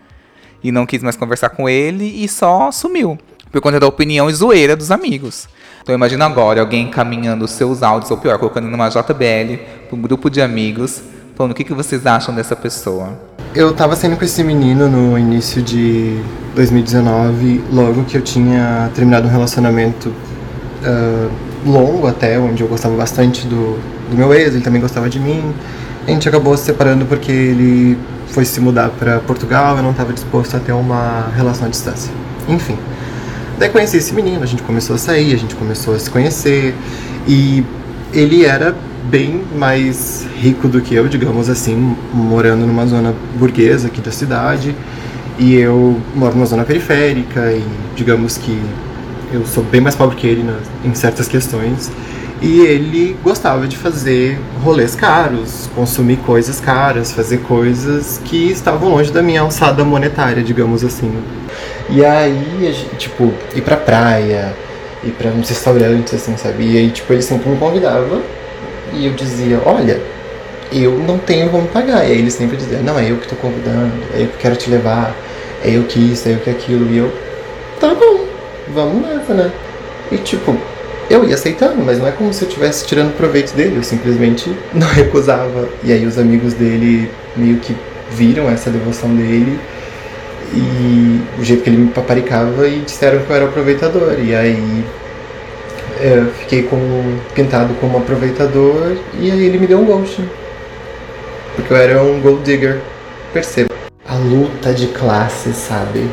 [0.62, 3.18] E não quis mais conversar com ele e só sumiu.
[3.50, 5.48] Por conta da opinião e zoeira dos amigos.
[5.82, 10.00] Então imagina agora alguém encaminhando os seus áudios, ou pior, colocando numa JBL para um
[10.00, 11.02] grupo de amigos
[11.36, 13.18] Falando, o que, que vocês acham dessa pessoa?
[13.54, 16.16] Eu tava saindo com esse menino no início de
[16.54, 21.30] 2019, logo que eu tinha terminado um relacionamento uh,
[21.66, 23.76] longo até, onde eu gostava bastante do,
[24.08, 25.52] do meu ex, ele também gostava de mim.
[26.06, 30.12] A gente acabou se separando porque ele foi se mudar para Portugal, eu não estava
[30.12, 32.12] disposto a ter uma relação à distância.
[32.48, 32.78] Enfim.
[33.58, 36.76] Daí conheci esse menino, a gente começou a sair, a gente começou a se conhecer
[37.26, 37.64] e
[38.14, 38.74] ele era
[39.10, 44.74] bem mais rico do que eu, digamos assim, morando numa zona burguesa aqui da cidade.
[45.38, 47.64] E eu moro numa zona periférica e
[47.96, 48.56] digamos que
[49.32, 50.44] eu sou bem mais pobre que ele
[50.84, 51.90] em certas questões.
[52.40, 59.10] E ele gostava de fazer rolês caros, consumir coisas caras, fazer coisas que estavam longe
[59.10, 61.12] da minha alçada monetária, digamos assim.
[61.88, 64.54] E aí, tipo, ir pra praia,
[65.06, 66.64] ir pra uns restaurantes, assim, sabe?
[66.64, 68.20] E aí, tipo, ele sempre me convidava
[68.92, 70.00] e eu dizia: Olha,
[70.72, 72.04] eu não tenho como pagar.
[72.08, 74.56] E aí ele sempre dizia: Não, é eu que tô convidando, é eu que quero
[74.56, 75.14] te levar,
[75.64, 76.90] é eu que isso, é eu que aquilo.
[76.90, 77.12] E eu:
[77.80, 78.26] Tá bom,
[78.68, 79.50] vamos nessa, né?
[80.10, 80.56] E tipo,
[81.10, 84.50] eu ia aceitando, mas não é como se eu estivesse tirando proveito dele, eu simplesmente
[84.72, 85.68] não recusava.
[85.82, 87.76] E aí os amigos dele meio que
[88.10, 89.58] viram essa devoção dele
[90.54, 94.14] e o jeito que ele me paparicava e disseram que eu era aproveitador.
[94.18, 94.84] E aí
[96.00, 100.22] eu fiquei como, pintado como aproveitador e aí ele me deu um ghost.
[101.56, 102.80] Porque eu era um gold digger.
[103.32, 103.74] Perceba.
[104.06, 106.08] A luta de classes, sabe?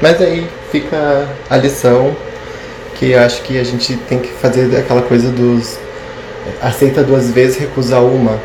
[0.00, 2.14] Mas aí fica a lição
[2.94, 5.78] que acho que a gente tem que fazer aquela coisa dos
[6.62, 8.38] aceita duas vezes, recusa uma,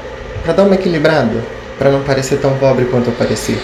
[0.44, 1.44] para dar uma equilibrada,
[1.78, 3.58] para não parecer tão pobre quanto eu pareci.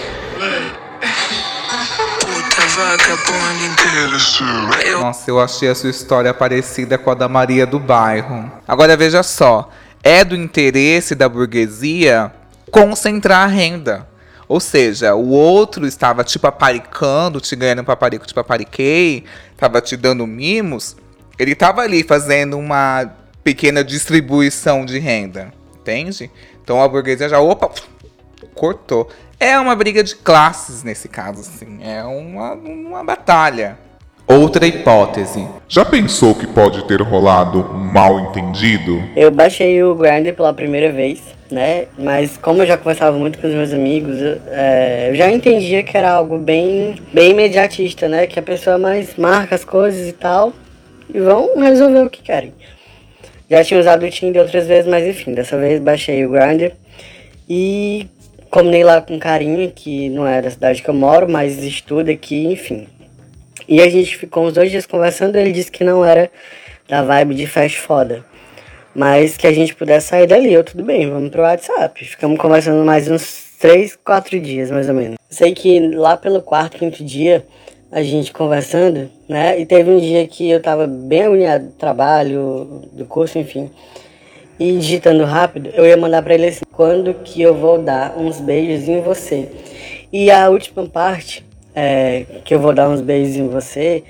[5.00, 8.50] Nossa, eu achei a sua história parecida com a da Maria do Bairro.
[8.66, 9.70] Agora veja só,
[10.02, 12.32] é do interesse da burguesia
[12.70, 14.08] concentrar a renda.
[14.48, 20.26] Ou seja, o outro estava te paparicando, te ganhando paparico, te papariquei, estava te dando
[20.26, 20.96] mimos.
[21.38, 23.10] Ele estava ali fazendo uma
[23.42, 26.30] pequena distribuição de renda, entende?
[26.62, 27.70] Então a burguesia já, opa,
[28.54, 29.08] cortou.
[29.42, 31.80] É uma briga de classes nesse caso, assim.
[31.82, 33.76] É uma, uma batalha.
[34.24, 35.44] Outra hipótese.
[35.68, 39.02] Já pensou que pode ter rolado um mal entendido?
[39.16, 41.86] Eu baixei o Grindr pela primeira vez, né?
[41.98, 45.82] Mas como eu já conversava muito com os meus amigos, eu, é, eu já entendia
[45.82, 48.28] que era algo bem, bem imediatista, né?
[48.28, 50.52] Que a pessoa mais marca as coisas e tal
[51.12, 52.54] e vão resolver o que querem.
[53.50, 56.70] Já tinha usado o Tinder outras vezes, mas enfim, dessa vez baixei o Grindr
[57.48, 58.06] e
[58.52, 62.44] combinei lá com carinha que não é da cidade que eu moro, mas estuda aqui,
[62.44, 62.86] enfim.
[63.66, 65.36] E a gente ficou uns dois dias conversando.
[65.36, 66.30] Ele disse que não era
[66.86, 68.22] da vibe de fast foda.
[68.94, 70.52] Mas que a gente pudesse sair dali.
[70.52, 72.04] Eu, tudo bem, vamos pro WhatsApp.
[72.04, 75.16] Ficamos conversando mais uns três, quatro dias, mais ou menos.
[75.30, 77.46] Sei que lá pelo quarto, quinto dia,
[77.90, 79.58] a gente conversando, né?
[79.58, 83.70] E teve um dia que eu tava bem agoniado do trabalho, do curso, enfim.
[84.62, 88.40] E digitando rápido, eu ia mandar pra ele assim: quando que eu vou dar uns
[88.40, 89.48] beijos em você?
[90.12, 91.44] E a última parte
[91.74, 94.04] é, que eu vou dar uns beijos em você,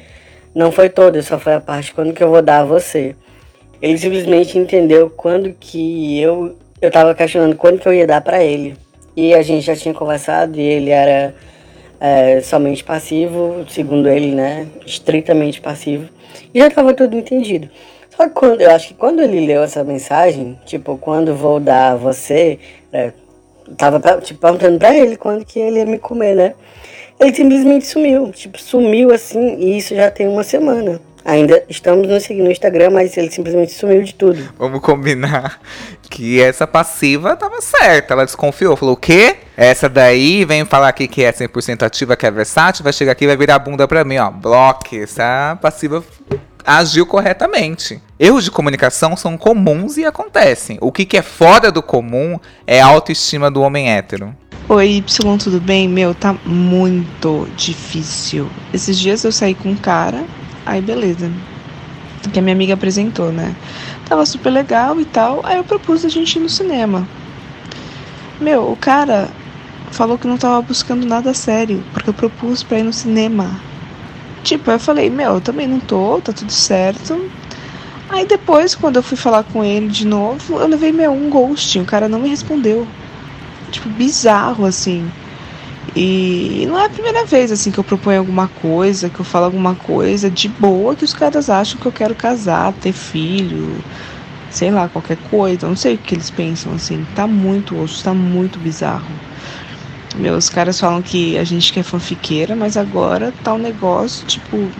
[0.54, 3.16] não foi toda, só foi a parte quando que eu vou dar a você.
[3.80, 8.44] Ele simplesmente entendeu quando que eu eu tava questionando quando que eu ia dar para
[8.44, 8.76] ele.
[9.16, 11.34] E a gente já tinha conversado e ele era
[11.98, 14.66] é, somente passivo, segundo ele, né?
[14.84, 16.10] Estritamente passivo.
[16.52, 17.70] E já tava tudo entendido.
[18.30, 22.58] Quando, eu acho que quando ele leu essa mensagem, tipo, quando vou dar a você,
[22.92, 23.12] é,
[23.76, 26.54] tava tipo, perguntando pra ele quando que ele ia me comer, né?
[27.20, 31.00] Ele simplesmente sumiu, tipo, sumiu assim, e isso já tem uma semana.
[31.24, 34.52] Ainda estamos nos seguindo no Instagram, mas ele simplesmente sumiu de tudo.
[34.58, 35.60] Vamos combinar
[36.10, 38.14] que essa passiva tava certa.
[38.14, 39.36] Ela desconfiou, falou: o quê?
[39.56, 43.24] Essa daí vem falar aqui que é 100% ativa, que é versátil, vai chegar aqui
[43.24, 44.32] e vai virar bunda pra mim, ó.
[44.32, 45.00] Bloque.
[45.00, 46.02] Essa passiva
[46.64, 48.00] agiu corretamente.
[48.18, 50.78] Erros de comunicação são comuns e acontecem.
[50.80, 54.34] O que, que é fora do comum é a autoestima do homem hétero.
[54.68, 55.88] Oi, Y, tudo bem?
[55.88, 58.48] Meu, tá muito difícil.
[58.72, 60.24] Esses dias eu saí com um cara,
[60.64, 61.30] aí beleza.
[62.32, 63.54] Que a minha amiga apresentou, né?
[64.08, 65.40] Tava super legal e tal.
[65.42, 67.06] Aí eu propus a gente ir no cinema.
[68.40, 69.28] Meu, o cara
[69.90, 73.60] falou que não tava buscando nada sério, porque eu propus pra ir no cinema.
[74.42, 77.30] Tipo, eu falei, meu, eu também não tô, tá tudo certo.
[78.08, 81.80] Aí depois, quando eu fui falar com ele de novo, eu levei meu um ghosting,
[81.80, 82.86] o cara não me respondeu
[83.72, 85.10] tipo, bizarro, assim.
[85.96, 89.46] E não é a primeira vez, assim, que eu proponho alguma coisa, que eu falo
[89.46, 93.76] alguma coisa de boa que os caras acham que eu quero casar, ter filho,
[94.50, 95.66] sei lá, qualquer coisa.
[95.66, 97.04] Eu não sei o que eles pensam, assim.
[97.14, 99.10] Tá muito osso, tá muito bizarro.
[100.14, 104.70] Meus caras falam que a gente quer fanfiqueira, mas agora tá um negócio, tipo,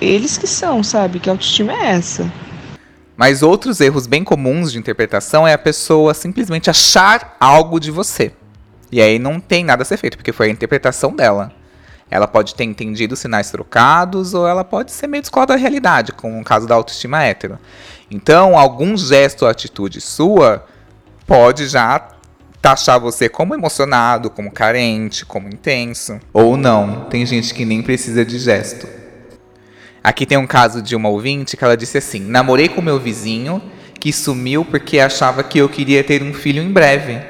[0.00, 1.18] eles que são, sabe?
[1.18, 2.30] Que autoestima é essa.
[3.16, 8.32] Mas outros erros bem comuns de interpretação é a pessoa simplesmente achar algo de você.
[8.92, 11.52] E aí não tem nada a ser feito, porque foi a interpretação dela.
[12.10, 16.40] Ela pode ter entendido sinais trocados ou ela pode ser meio descolada da realidade, como
[16.40, 17.58] o caso da autoestima hétero.
[18.10, 20.64] Então, algum gesto ou atitude sua
[21.26, 21.98] pode já
[22.60, 26.18] taxar você como emocionado, como carente, como intenso.
[26.32, 28.86] Ou não, tem gente que nem precisa de gesto.
[30.02, 33.62] Aqui tem um caso de uma ouvinte que ela disse assim: namorei com meu vizinho
[34.00, 37.20] que sumiu porque achava que eu queria ter um filho em breve.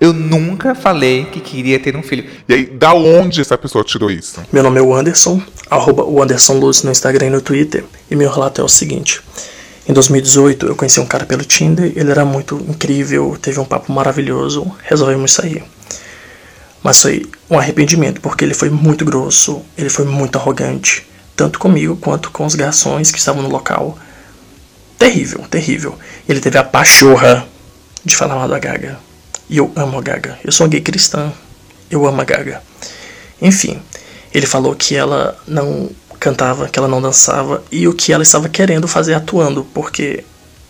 [0.00, 2.24] Eu nunca falei que queria ter um filho.
[2.48, 4.40] E aí, da onde essa pessoa tirou isso?
[4.50, 7.84] Meu nome é o Anderson, arroba o Anderson Luz no Instagram e no Twitter.
[8.10, 9.20] E meu relato é o seguinte.
[9.90, 13.92] Em 2018, eu conheci um cara pelo Tinder, ele era muito incrível, teve um papo
[13.92, 15.64] maravilhoso, resolvemos sair.
[16.80, 21.96] Mas foi um arrependimento, porque ele foi muito grosso, ele foi muito arrogante, tanto comigo
[21.96, 23.98] quanto com os garçons que estavam no local.
[24.96, 25.98] Terrível, terrível.
[26.28, 27.44] Ele teve a pachorra
[28.04, 28.96] de falar mal da Gaga.
[29.48, 30.38] E eu amo a Gaga.
[30.44, 31.32] Eu sou uma gay cristã.
[31.90, 32.62] Eu amo a Gaga.
[33.42, 33.82] Enfim,
[34.32, 35.90] ele falou que ela não
[36.20, 40.22] cantava, que ela não dançava e o que ela estava querendo fazer atuando, porque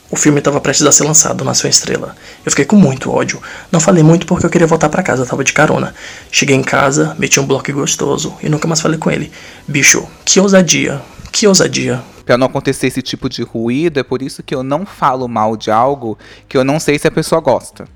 [0.08, 2.16] o filme estava prestes a ser lançado, Nasceu Estrela.
[2.44, 3.42] Eu fiquei com muito ódio.
[3.70, 5.94] Não falei muito porque eu queria voltar para casa, eu tava de carona.
[6.30, 9.30] Cheguei em casa, meti um bloco gostoso e nunca mais falei com ele.
[9.66, 11.00] Bicho, que ousadia,
[11.32, 12.00] que ousadia.
[12.24, 15.56] Pra não acontecer esse tipo de ruído, é por isso que eu não falo mal
[15.56, 16.16] de algo
[16.48, 17.86] que eu não sei se a pessoa gosta.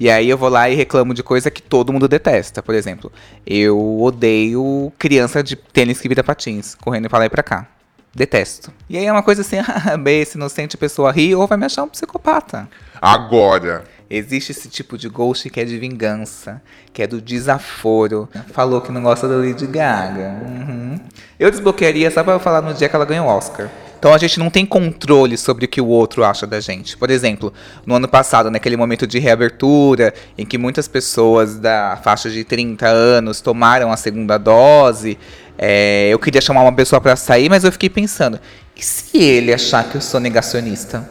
[0.00, 2.62] E aí eu vou lá e reclamo de coisa que todo mundo detesta.
[2.62, 3.12] Por exemplo,
[3.46, 7.68] eu odeio criança de tênis que vira patins, correndo pra lá e pra cá.
[8.14, 8.72] Detesto.
[8.88, 11.66] E aí é uma coisa assim, ah, bem, esse inocente pessoa ri ou vai me
[11.66, 12.66] achar um psicopata.
[13.00, 13.84] Agora.
[14.08, 16.60] Existe esse tipo de ghost que é de vingança,
[16.92, 18.28] que é do desaforo.
[18.52, 20.40] Falou que não gosta da Lady Gaga.
[20.44, 20.98] Uhum.
[21.38, 23.70] Eu desbloquearia só pra falar no dia que ela ganhou o Oscar.
[24.00, 26.96] Então a gente não tem controle sobre o que o outro acha da gente.
[26.96, 27.52] Por exemplo,
[27.84, 32.86] no ano passado, naquele momento de reabertura, em que muitas pessoas da faixa de 30
[32.86, 35.18] anos tomaram a segunda dose,
[35.58, 38.40] é, eu queria chamar uma pessoa para sair, mas eu fiquei pensando:
[38.74, 41.06] e se ele achar que eu sou negacionista?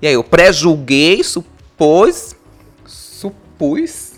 [0.00, 2.34] E aí eu pré-julguei, supôs,
[2.86, 4.12] supus,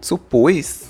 [0.00, 0.89] supus.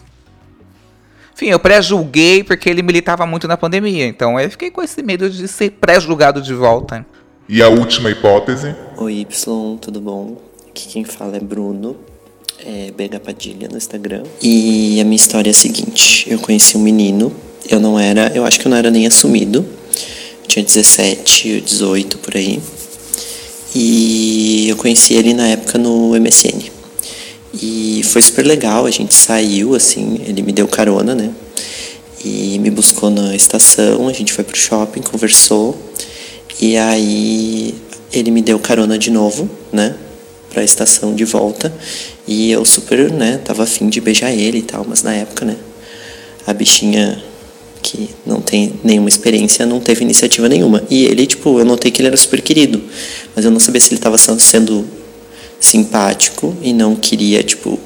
[1.40, 4.07] Enfim, eu pré-julguei porque ele militava muito na pandemia.
[4.07, 7.07] Então eu fiquei com esse medo de ser pré-julgado de volta.
[7.48, 8.74] E a última hipótese?
[8.98, 10.37] Oi, Y, tudo bom?
[10.68, 11.96] Aqui quem fala é Bruno,
[12.59, 14.24] é BH Padilha no Instagram.
[14.42, 17.35] E a minha história é a seguinte: eu conheci um menino,
[17.70, 19.64] eu não era, eu acho que eu não era nem assumido,
[20.42, 22.61] eu tinha 17, 18 por aí.
[23.74, 26.79] E eu conheci ele na época no MSN.
[27.52, 31.30] E foi super legal, a gente saiu, assim, ele me deu carona, né?
[32.24, 35.76] E me buscou na estação, a gente foi pro shopping, conversou.
[36.60, 37.74] E aí
[38.12, 39.96] ele me deu carona de novo, né?
[40.50, 41.72] Pra estação de volta.
[42.26, 45.56] E eu super, né, tava afim de beijar ele e tal, mas na época, né?
[46.46, 47.22] A bichinha
[47.82, 50.82] que não tem nenhuma experiência, não teve iniciativa nenhuma.
[50.90, 52.82] E ele, tipo, eu notei que ele era super querido,
[53.34, 54.84] mas eu não sabia se ele estava sendo
[55.60, 57.78] simpático e não queria, tipo,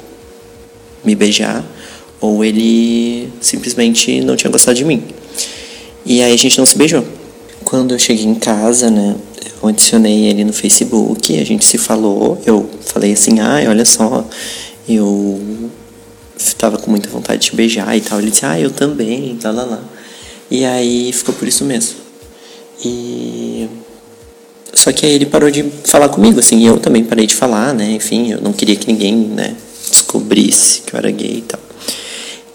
[1.05, 1.65] me beijar,
[2.21, 5.03] ou ele simplesmente não tinha gostado de mim.
[6.07, 7.05] E aí a gente não se beijou.
[7.65, 9.17] Quando eu cheguei em casa, né,
[9.61, 14.27] eu adicionei ele no Facebook, a gente se falou, eu falei assim, ah, olha só,
[14.89, 15.71] eu
[16.59, 18.21] tava com muita vontade de te beijar e tal.
[18.21, 19.83] Ele disse, ah, eu também, lá, lá, lá.
[20.51, 21.97] E aí ficou por isso mesmo.
[22.85, 23.69] E.
[24.75, 27.73] Só que aí ele parou de falar comigo, assim, e eu também parei de falar,
[27.73, 27.93] né?
[27.93, 29.55] Enfim, eu não queria que ninguém, né,
[29.91, 31.61] descobrisse que eu era gay e tal.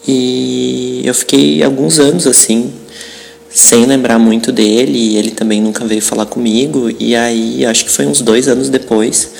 [0.07, 2.71] E eu fiquei alguns anos assim,
[3.49, 6.89] sem lembrar muito dele, e ele também nunca veio falar comigo.
[6.99, 9.31] E aí, acho que foi uns dois anos depois,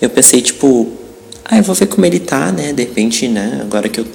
[0.00, 0.88] eu pensei, tipo,
[1.44, 2.72] ah, eu vou ver como ele tá, né?
[2.72, 3.60] De repente, né?
[3.62, 4.06] Agora que eu,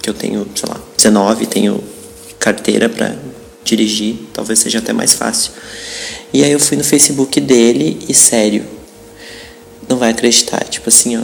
[0.00, 1.82] que eu tenho, sei lá, 19, tenho
[2.38, 3.14] carteira para
[3.66, 5.52] dirigir, talvez seja até mais fácil.
[6.32, 8.64] E aí eu fui no Facebook dele e, sério,
[9.88, 10.64] não vai acreditar.
[10.64, 11.22] Tipo assim, ó,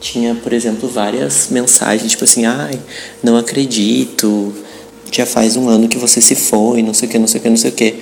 [0.00, 2.78] tinha, por exemplo, várias mensagens, tipo assim, ai,
[3.22, 4.52] não acredito,
[5.10, 7.42] já faz um ano que você se foi, não sei o que, não sei o
[7.42, 7.94] que, não sei o que.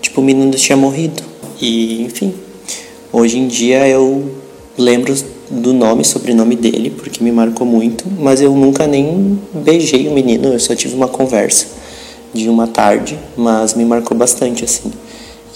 [0.00, 1.22] Tipo, o menino tinha morrido.
[1.60, 2.34] E, enfim,
[3.12, 4.36] hoje em dia eu
[4.76, 5.14] lembro
[5.50, 10.52] do nome sobrenome dele, porque me marcou muito, mas eu nunca nem beijei o menino,
[10.52, 11.77] eu só tive uma conversa
[12.32, 14.92] de uma tarde, mas me marcou bastante assim.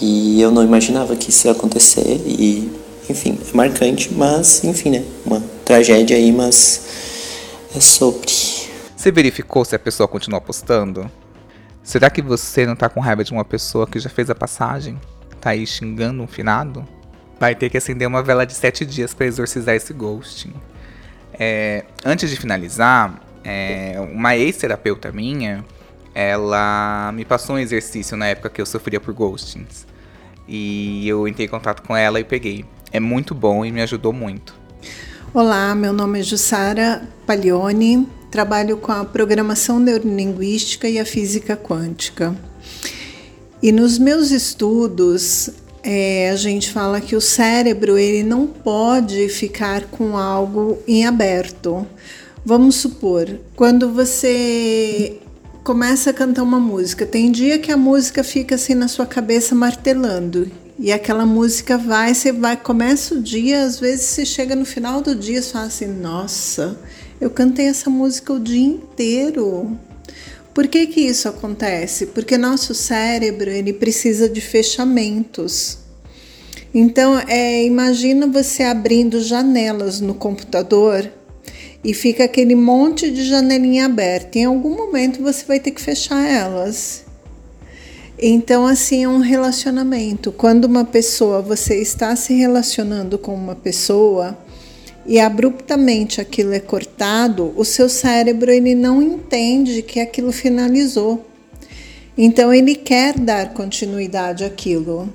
[0.01, 2.71] E eu não imaginava que isso ia acontecer e,
[3.09, 5.03] enfim, é marcante, mas enfim, né?
[5.25, 6.81] Uma tragédia aí, mas
[7.75, 8.31] é sobre.
[8.95, 11.09] Você verificou se a pessoa continua postando?
[11.83, 14.99] Será que você não tá com raiva de uma pessoa que já fez a passagem?
[15.41, 16.87] Tá aí xingando um finado?
[17.43, 20.53] vai ter que acender uma vela de sete dias para exorcizar esse ghosting.
[21.33, 25.65] É, antes de finalizar, é, uma ex-terapeuta minha,
[26.13, 29.85] ela me passou um exercício na época que eu sofria por ghostings.
[30.47, 32.65] E eu entrei em contato com ela e peguei.
[32.91, 34.53] É muito bom e me ajudou muito.
[35.33, 42.35] Olá, meu nome é Jussara Paglioni, trabalho com a programação neurolinguística e a física quântica.
[43.61, 45.49] E nos meus estudos,
[45.81, 51.87] é, a gente fala que o cérebro ele não pode ficar com algo em aberto.
[52.45, 55.19] Vamos supor, quando você
[55.63, 59.55] começa a cantar uma música, tem dia que a música fica assim na sua cabeça
[59.55, 64.65] martelando e aquela música vai, você vai, começa o dia, às vezes você chega no
[64.65, 66.77] final do dia e fala assim: Nossa,
[67.21, 69.77] eu cantei essa música o dia inteiro.
[70.53, 72.07] Por que que isso acontece?
[72.07, 75.79] Porque nosso cérebro ele precisa de fechamentos.
[76.73, 81.09] Então, é, imagina você abrindo janelas no computador
[81.83, 84.39] e fica aquele monte de janelinha aberta.
[84.39, 87.03] Em algum momento você vai ter que fechar elas.
[88.17, 90.31] Então, assim, é um relacionamento.
[90.31, 94.37] Quando uma pessoa, você está se relacionando com uma pessoa
[95.05, 101.25] e abruptamente aquilo é cortado, o seu cérebro ele não entende que aquilo finalizou.
[102.17, 105.11] Então, ele quer dar continuidade àquilo.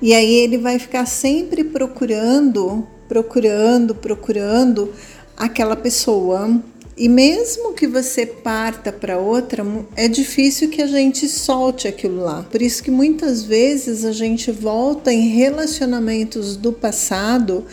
[0.00, 4.92] E aí ele vai ficar sempre procurando, procurando, procurando
[5.38, 6.60] aquela pessoa
[6.96, 9.64] e mesmo que você parta para outra,
[9.94, 12.42] é difícil que a gente solte aquilo lá.
[12.42, 17.64] Por isso que muitas vezes a gente volta em relacionamentos do passado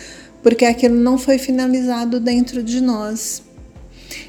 [0.43, 3.41] porque aquilo não foi finalizado dentro de nós.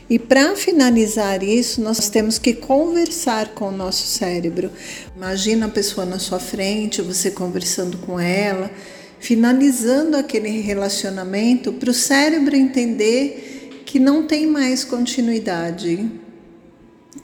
[0.08, 4.70] E para finalizar isso, nós temos que conversar com o nosso cérebro.
[5.14, 8.70] Imagina a pessoa na sua frente, você conversando com ela,
[9.26, 16.08] finalizando aquele relacionamento para o cérebro entender que não tem mais continuidade,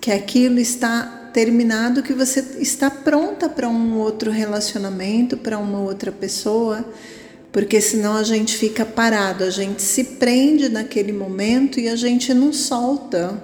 [0.00, 6.10] que aquilo está terminado, que você está pronta para um outro relacionamento, para uma outra
[6.10, 6.84] pessoa,
[7.52, 12.34] porque senão a gente fica parado, a gente se prende naquele momento e a gente
[12.34, 13.40] não solta.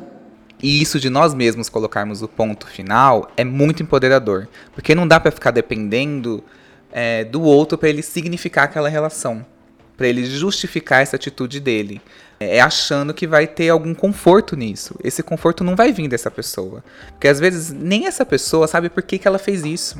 [0.60, 5.20] E isso de nós mesmos colocarmos o ponto final é muito empoderador, porque não dá
[5.20, 6.42] para ficar dependendo
[6.92, 9.44] é, do outro para ele significar aquela relação,
[9.96, 12.00] para ele justificar essa atitude dele
[12.40, 14.94] é achando que vai ter algum conforto nisso.
[15.02, 16.84] Esse conforto não vai vir dessa pessoa.
[17.08, 19.98] Porque às vezes nem essa pessoa sabe por que, que ela fez isso.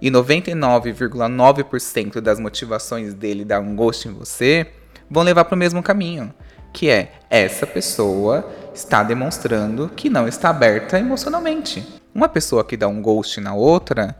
[0.00, 4.68] E 99,9% das motivações dele dar um gosto em você
[5.10, 6.32] vão levar para o mesmo caminho.
[6.72, 11.86] Que é, essa pessoa está demonstrando que não está aberta emocionalmente.
[12.14, 14.16] Uma pessoa que dá um ghost na outra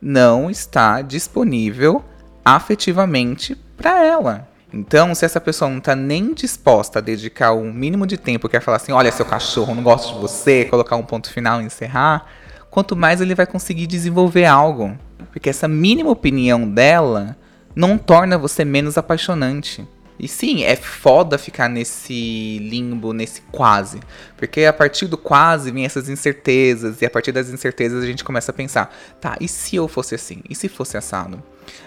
[0.00, 2.04] não está disponível
[2.44, 4.48] afetivamente para ela.
[4.72, 8.62] Então, se essa pessoa não está nem disposta a dedicar um mínimo de tempo, quer
[8.62, 12.24] falar assim, olha seu cachorro, não gosto de você, colocar um ponto final e encerrar,
[12.70, 14.96] quanto mais ele vai conseguir desenvolver algo.
[15.32, 17.36] Porque essa mínima opinião dela
[17.74, 19.86] não torna você menos apaixonante.
[20.20, 24.00] E sim, é foda ficar nesse limbo, nesse quase.
[24.36, 28.22] Porque a partir do quase vem essas incertezas, e a partir das incertezas a gente
[28.22, 30.42] começa a pensar: tá, e se eu fosse assim?
[30.48, 31.42] E se fosse assado?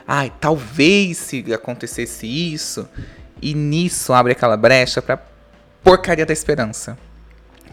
[0.07, 2.89] Ai, talvez se acontecesse isso.
[3.41, 5.21] E nisso abre aquela brecha pra
[5.83, 6.97] porcaria da esperança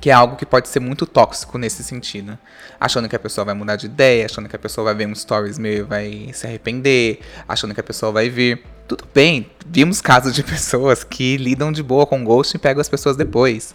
[0.01, 2.39] que é algo que pode ser muito tóxico nesse sentido.
[2.81, 5.15] Achando que a pessoa vai mudar de ideia, achando que a pessoa vai ver um
[5.15, 8.65] stories meu e vai se arrepender, achando que a pessoa vai vir.
[8.89, 12.89] Tudo bem, vimos casos de pessoas que lidam de boa com ghost e pegam as
[12.89, 13.75] pessoas depois.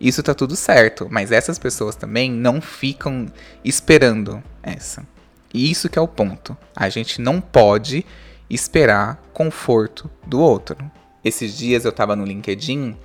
[0.00, 3.26] Isso tá tudo certo, mas essas pessoas também não ficam
[3.64, 5.04] esperando essa.
[5.52, 6.56] E isso que é o ponto.
[6.74, 8.06] A gente não pode
[8.48, 10.78] esperar conforto do outro.
[11.24, 12.96] Esses dias eu tava no LinkedIn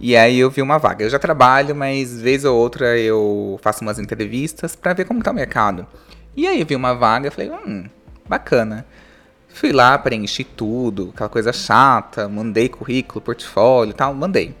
[0.00, 1.04] e aí eu vi uma vaga.
[1.04, 5.30] Eu já trabalho, mas vez ou outra eu faço umas entrevistas para ver como tá
[5.30, 5.86] o mercado.
[6.36, 7.84] E aí eu vi uma vaga, falei, hum,
[8.28, 8.84] bacana.
[9.48, 14.54] Fui lá, preenchi tudo, aquela coisa chata, mandei currículo, portfólio e tal, mandei.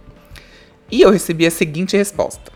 [0.90, 2.52] E eu recebi a seguinte resposta: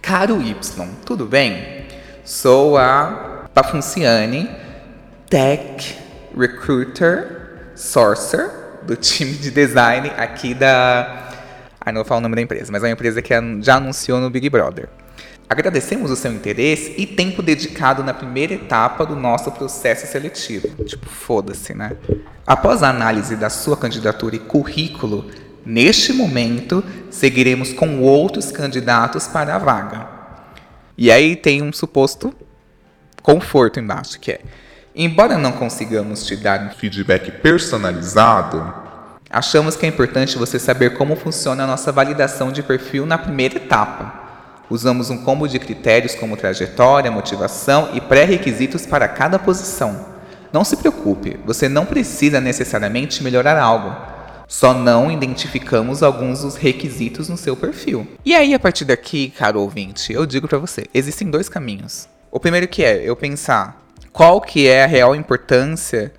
[0.00, 1.86] Caro Y, tudo bem?
[2.24, 4.48] Sou a Pafunciane,
[5.28, 5.98] Tech
[6.36, 11.29] Recruiter Sourcer, do time de design aqui da
[11.90, 14.20] Aí não vou falar o nome da empresa, mas é uma empresa que já anunciou
[14.20, 14.88] no Big Brother.
[15.48, 20.68] Agradecemos o seu interesse e tempo dedicado na primeira etapa do nosso processo seletivo.
[20.84, 21.96] Tipo, foda-se, né?
[22.46, 25.28] Após a análise da sua candidatura e currículo,
[25.66, 30.06] neste momento seguiremos com outros candidatos para a vaga.
[30.96, 32.32] E aí tem um suposto
[33.20, 34.40] conforto embaixo, que é:
[34.94, 38.89] embora não consigamos te dar um feedback personalizado,
[39.32, 43.58] Achamos que é importante você saber como funciona a nossa validação de perfil na primeira
[43.58, 44.12] etapa.
[44.68, 50.04] Usamos um combo de critérios como trajetória, motivação e pré-requisitos para cada posição.
[50.52, 53.94] Não se preocupe, você não precisa necessariamente melhorar algo.
[54.48, 58.08] Só não identificamos alguns dos requisitos no seu perfil.
[58.24, 62.08] E aí, a partir daqui, caro ouvinte, eu digo para você: existem dois caminhos.
[62.32, 63.80] O primeiro que é eu pensar
[64.12, 66.12] qual que é a real importância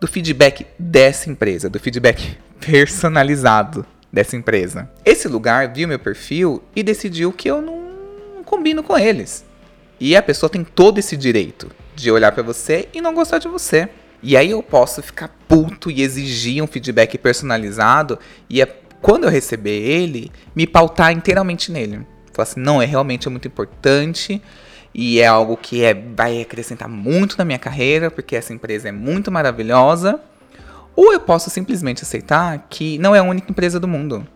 [0.00, 4.90] do feedback dessa empresa, do feedback personalizado dessa empresa.
[5.04, 9.44] Esse lugar viu meu perfil e decidiu que eu não combino com eles.
[10.00, 13.48] E a pessoa tem todo esse direito de olhar para você e não gostar de
[13.48, 13.88] você.
[14.22, 18.18] E aí eu posso ficar puto e exigir um feedback personalizado
[18.48, 18.66] e é,
[19.00, 22.06] quando eu receber ele, me pautar inteiramente nele.
[22.32, 24.40] Falar assim, não, é realmente muito importante
[25.00, 28.90] e é algo que é, vai acrescentar muito na minha carreira, porque essa empresa é
[28.90, 30.18] muito maravilhosa.
[30.96, 34.26] Ou eu posso simplesmente aceitar que não é a única empresa do mundo.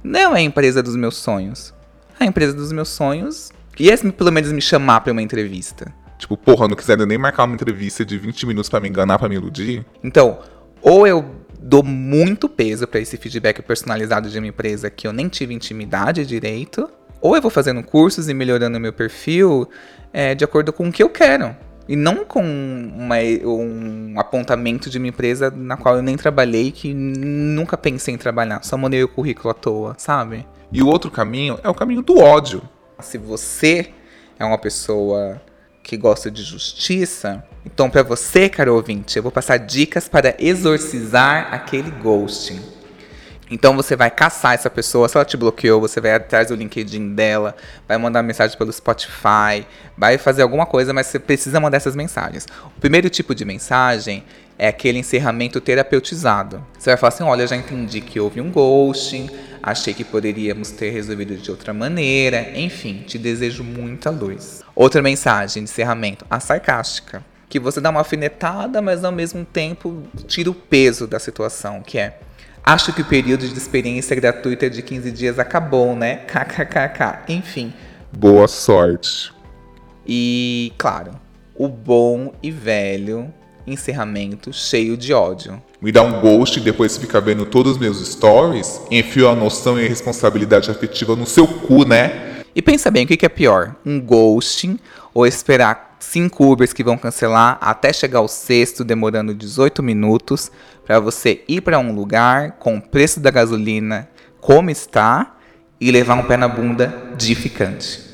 [0.00, 1.74] Não é a empresa dos meus sonhos.
[2.20, 5.92] A empresa dos meus sonhos ia pelo menos me chamar para uma entrevista.
[6.16, 9.28] Tipo, porra, não quiser nem marcar uma entrevista de 20 minutos para me enganar, para
[9.28, 9.84] me iludir.
[10.04, 10.38] Então,
[10.80, 11.28] ou eu
[11.60, 16.24] dou muito peso para esse feedback personalizado de uma empresa que eu nem tive intimidade
[16.24, 16.88] direito,
[17.20, 19.68] ou eu vou fazendo cursos e melhorando meu perfil
[20.12, 21.54] é, de acordo com o que eu quero.
[21.88, 26.92] E não com uma, um apontamento de uma empresa na qual eu nem trabalhei, que
[26.92, 30.46] nunca pensei em trabalhar, só mandei o currículo à toa, sabe?
[30.70, 32.62] E o outro caminho é o caminho do ódio.
[33.00, 33.90] Se você
[34.38, 35.40] é uma pessoa
[35.82, 41.48] que gosta de justiça, então para você, caro ouvinte, eu vou passar dicas para exorcizar
[41.54, 42.60] aquele ghosting.
[43.50, 47.14] Então você vai caçar essa pessoa, se ela te bloqueou, você vai atrás do LinkedIn
[47.14, 51.96] dela, vai mandar mensagem pelo Spotify, vai fazer alguma coisa, mas você precisa mandar essas
[51.96, 52.46] mensagens.
[52.76, 54.22] O primeiro tipo de mensagem
[54.58, 56.64] é aquele encerramento terapeutizado.
[56.78, 59.30] Você vai falar assim: olha, já entendi que houve um ghosting,
[59.62, 64.62] achei que poderíamos ter resolvido de outra maneira, enfim, te desejo muita luz.
[64.74, 67.24] Outra mensagem de encerramento, a sarcástica.
[67.48, 71.98] Que você dá uma alfinetada, mas ao mesmo tempo tira o peso da situação, que
[71.98, 72.18] é
[72.68, 76.16] Acho que o período de experiência gratuita de 15 dias acabou, né?
[76.28, 77.20] KKKK.
[77.26, 77.72] Enfim.
[78.12, 79.32] Boa sorte.
[80.06, 81.12] E, claro,
[81.56, 83.32] o bom e velho
[83.66, 85.62] encerramento cheio de ódio.
[85.80, 88.82] Me dá um ghost e depois fica vendo todos os meus stories?
[88.90, 92.42] Enfio a noção e a responsabilidade afetiva no seu cu, né?
[92.54, 93.76] E pensa bem, o que é pior?
[93.86, 94.78] Um ghosting
[95.14, 100.50] ou esperar cinco Ubers que vão cancelar até chegar o sexto, demorando 18 minutos,
[100.84, 104.08] para você ir para um lugar com o preço da gasolina
[104.40, 105.36] como está
[105.80, 108.07] e levar um pé na bunda de ficante.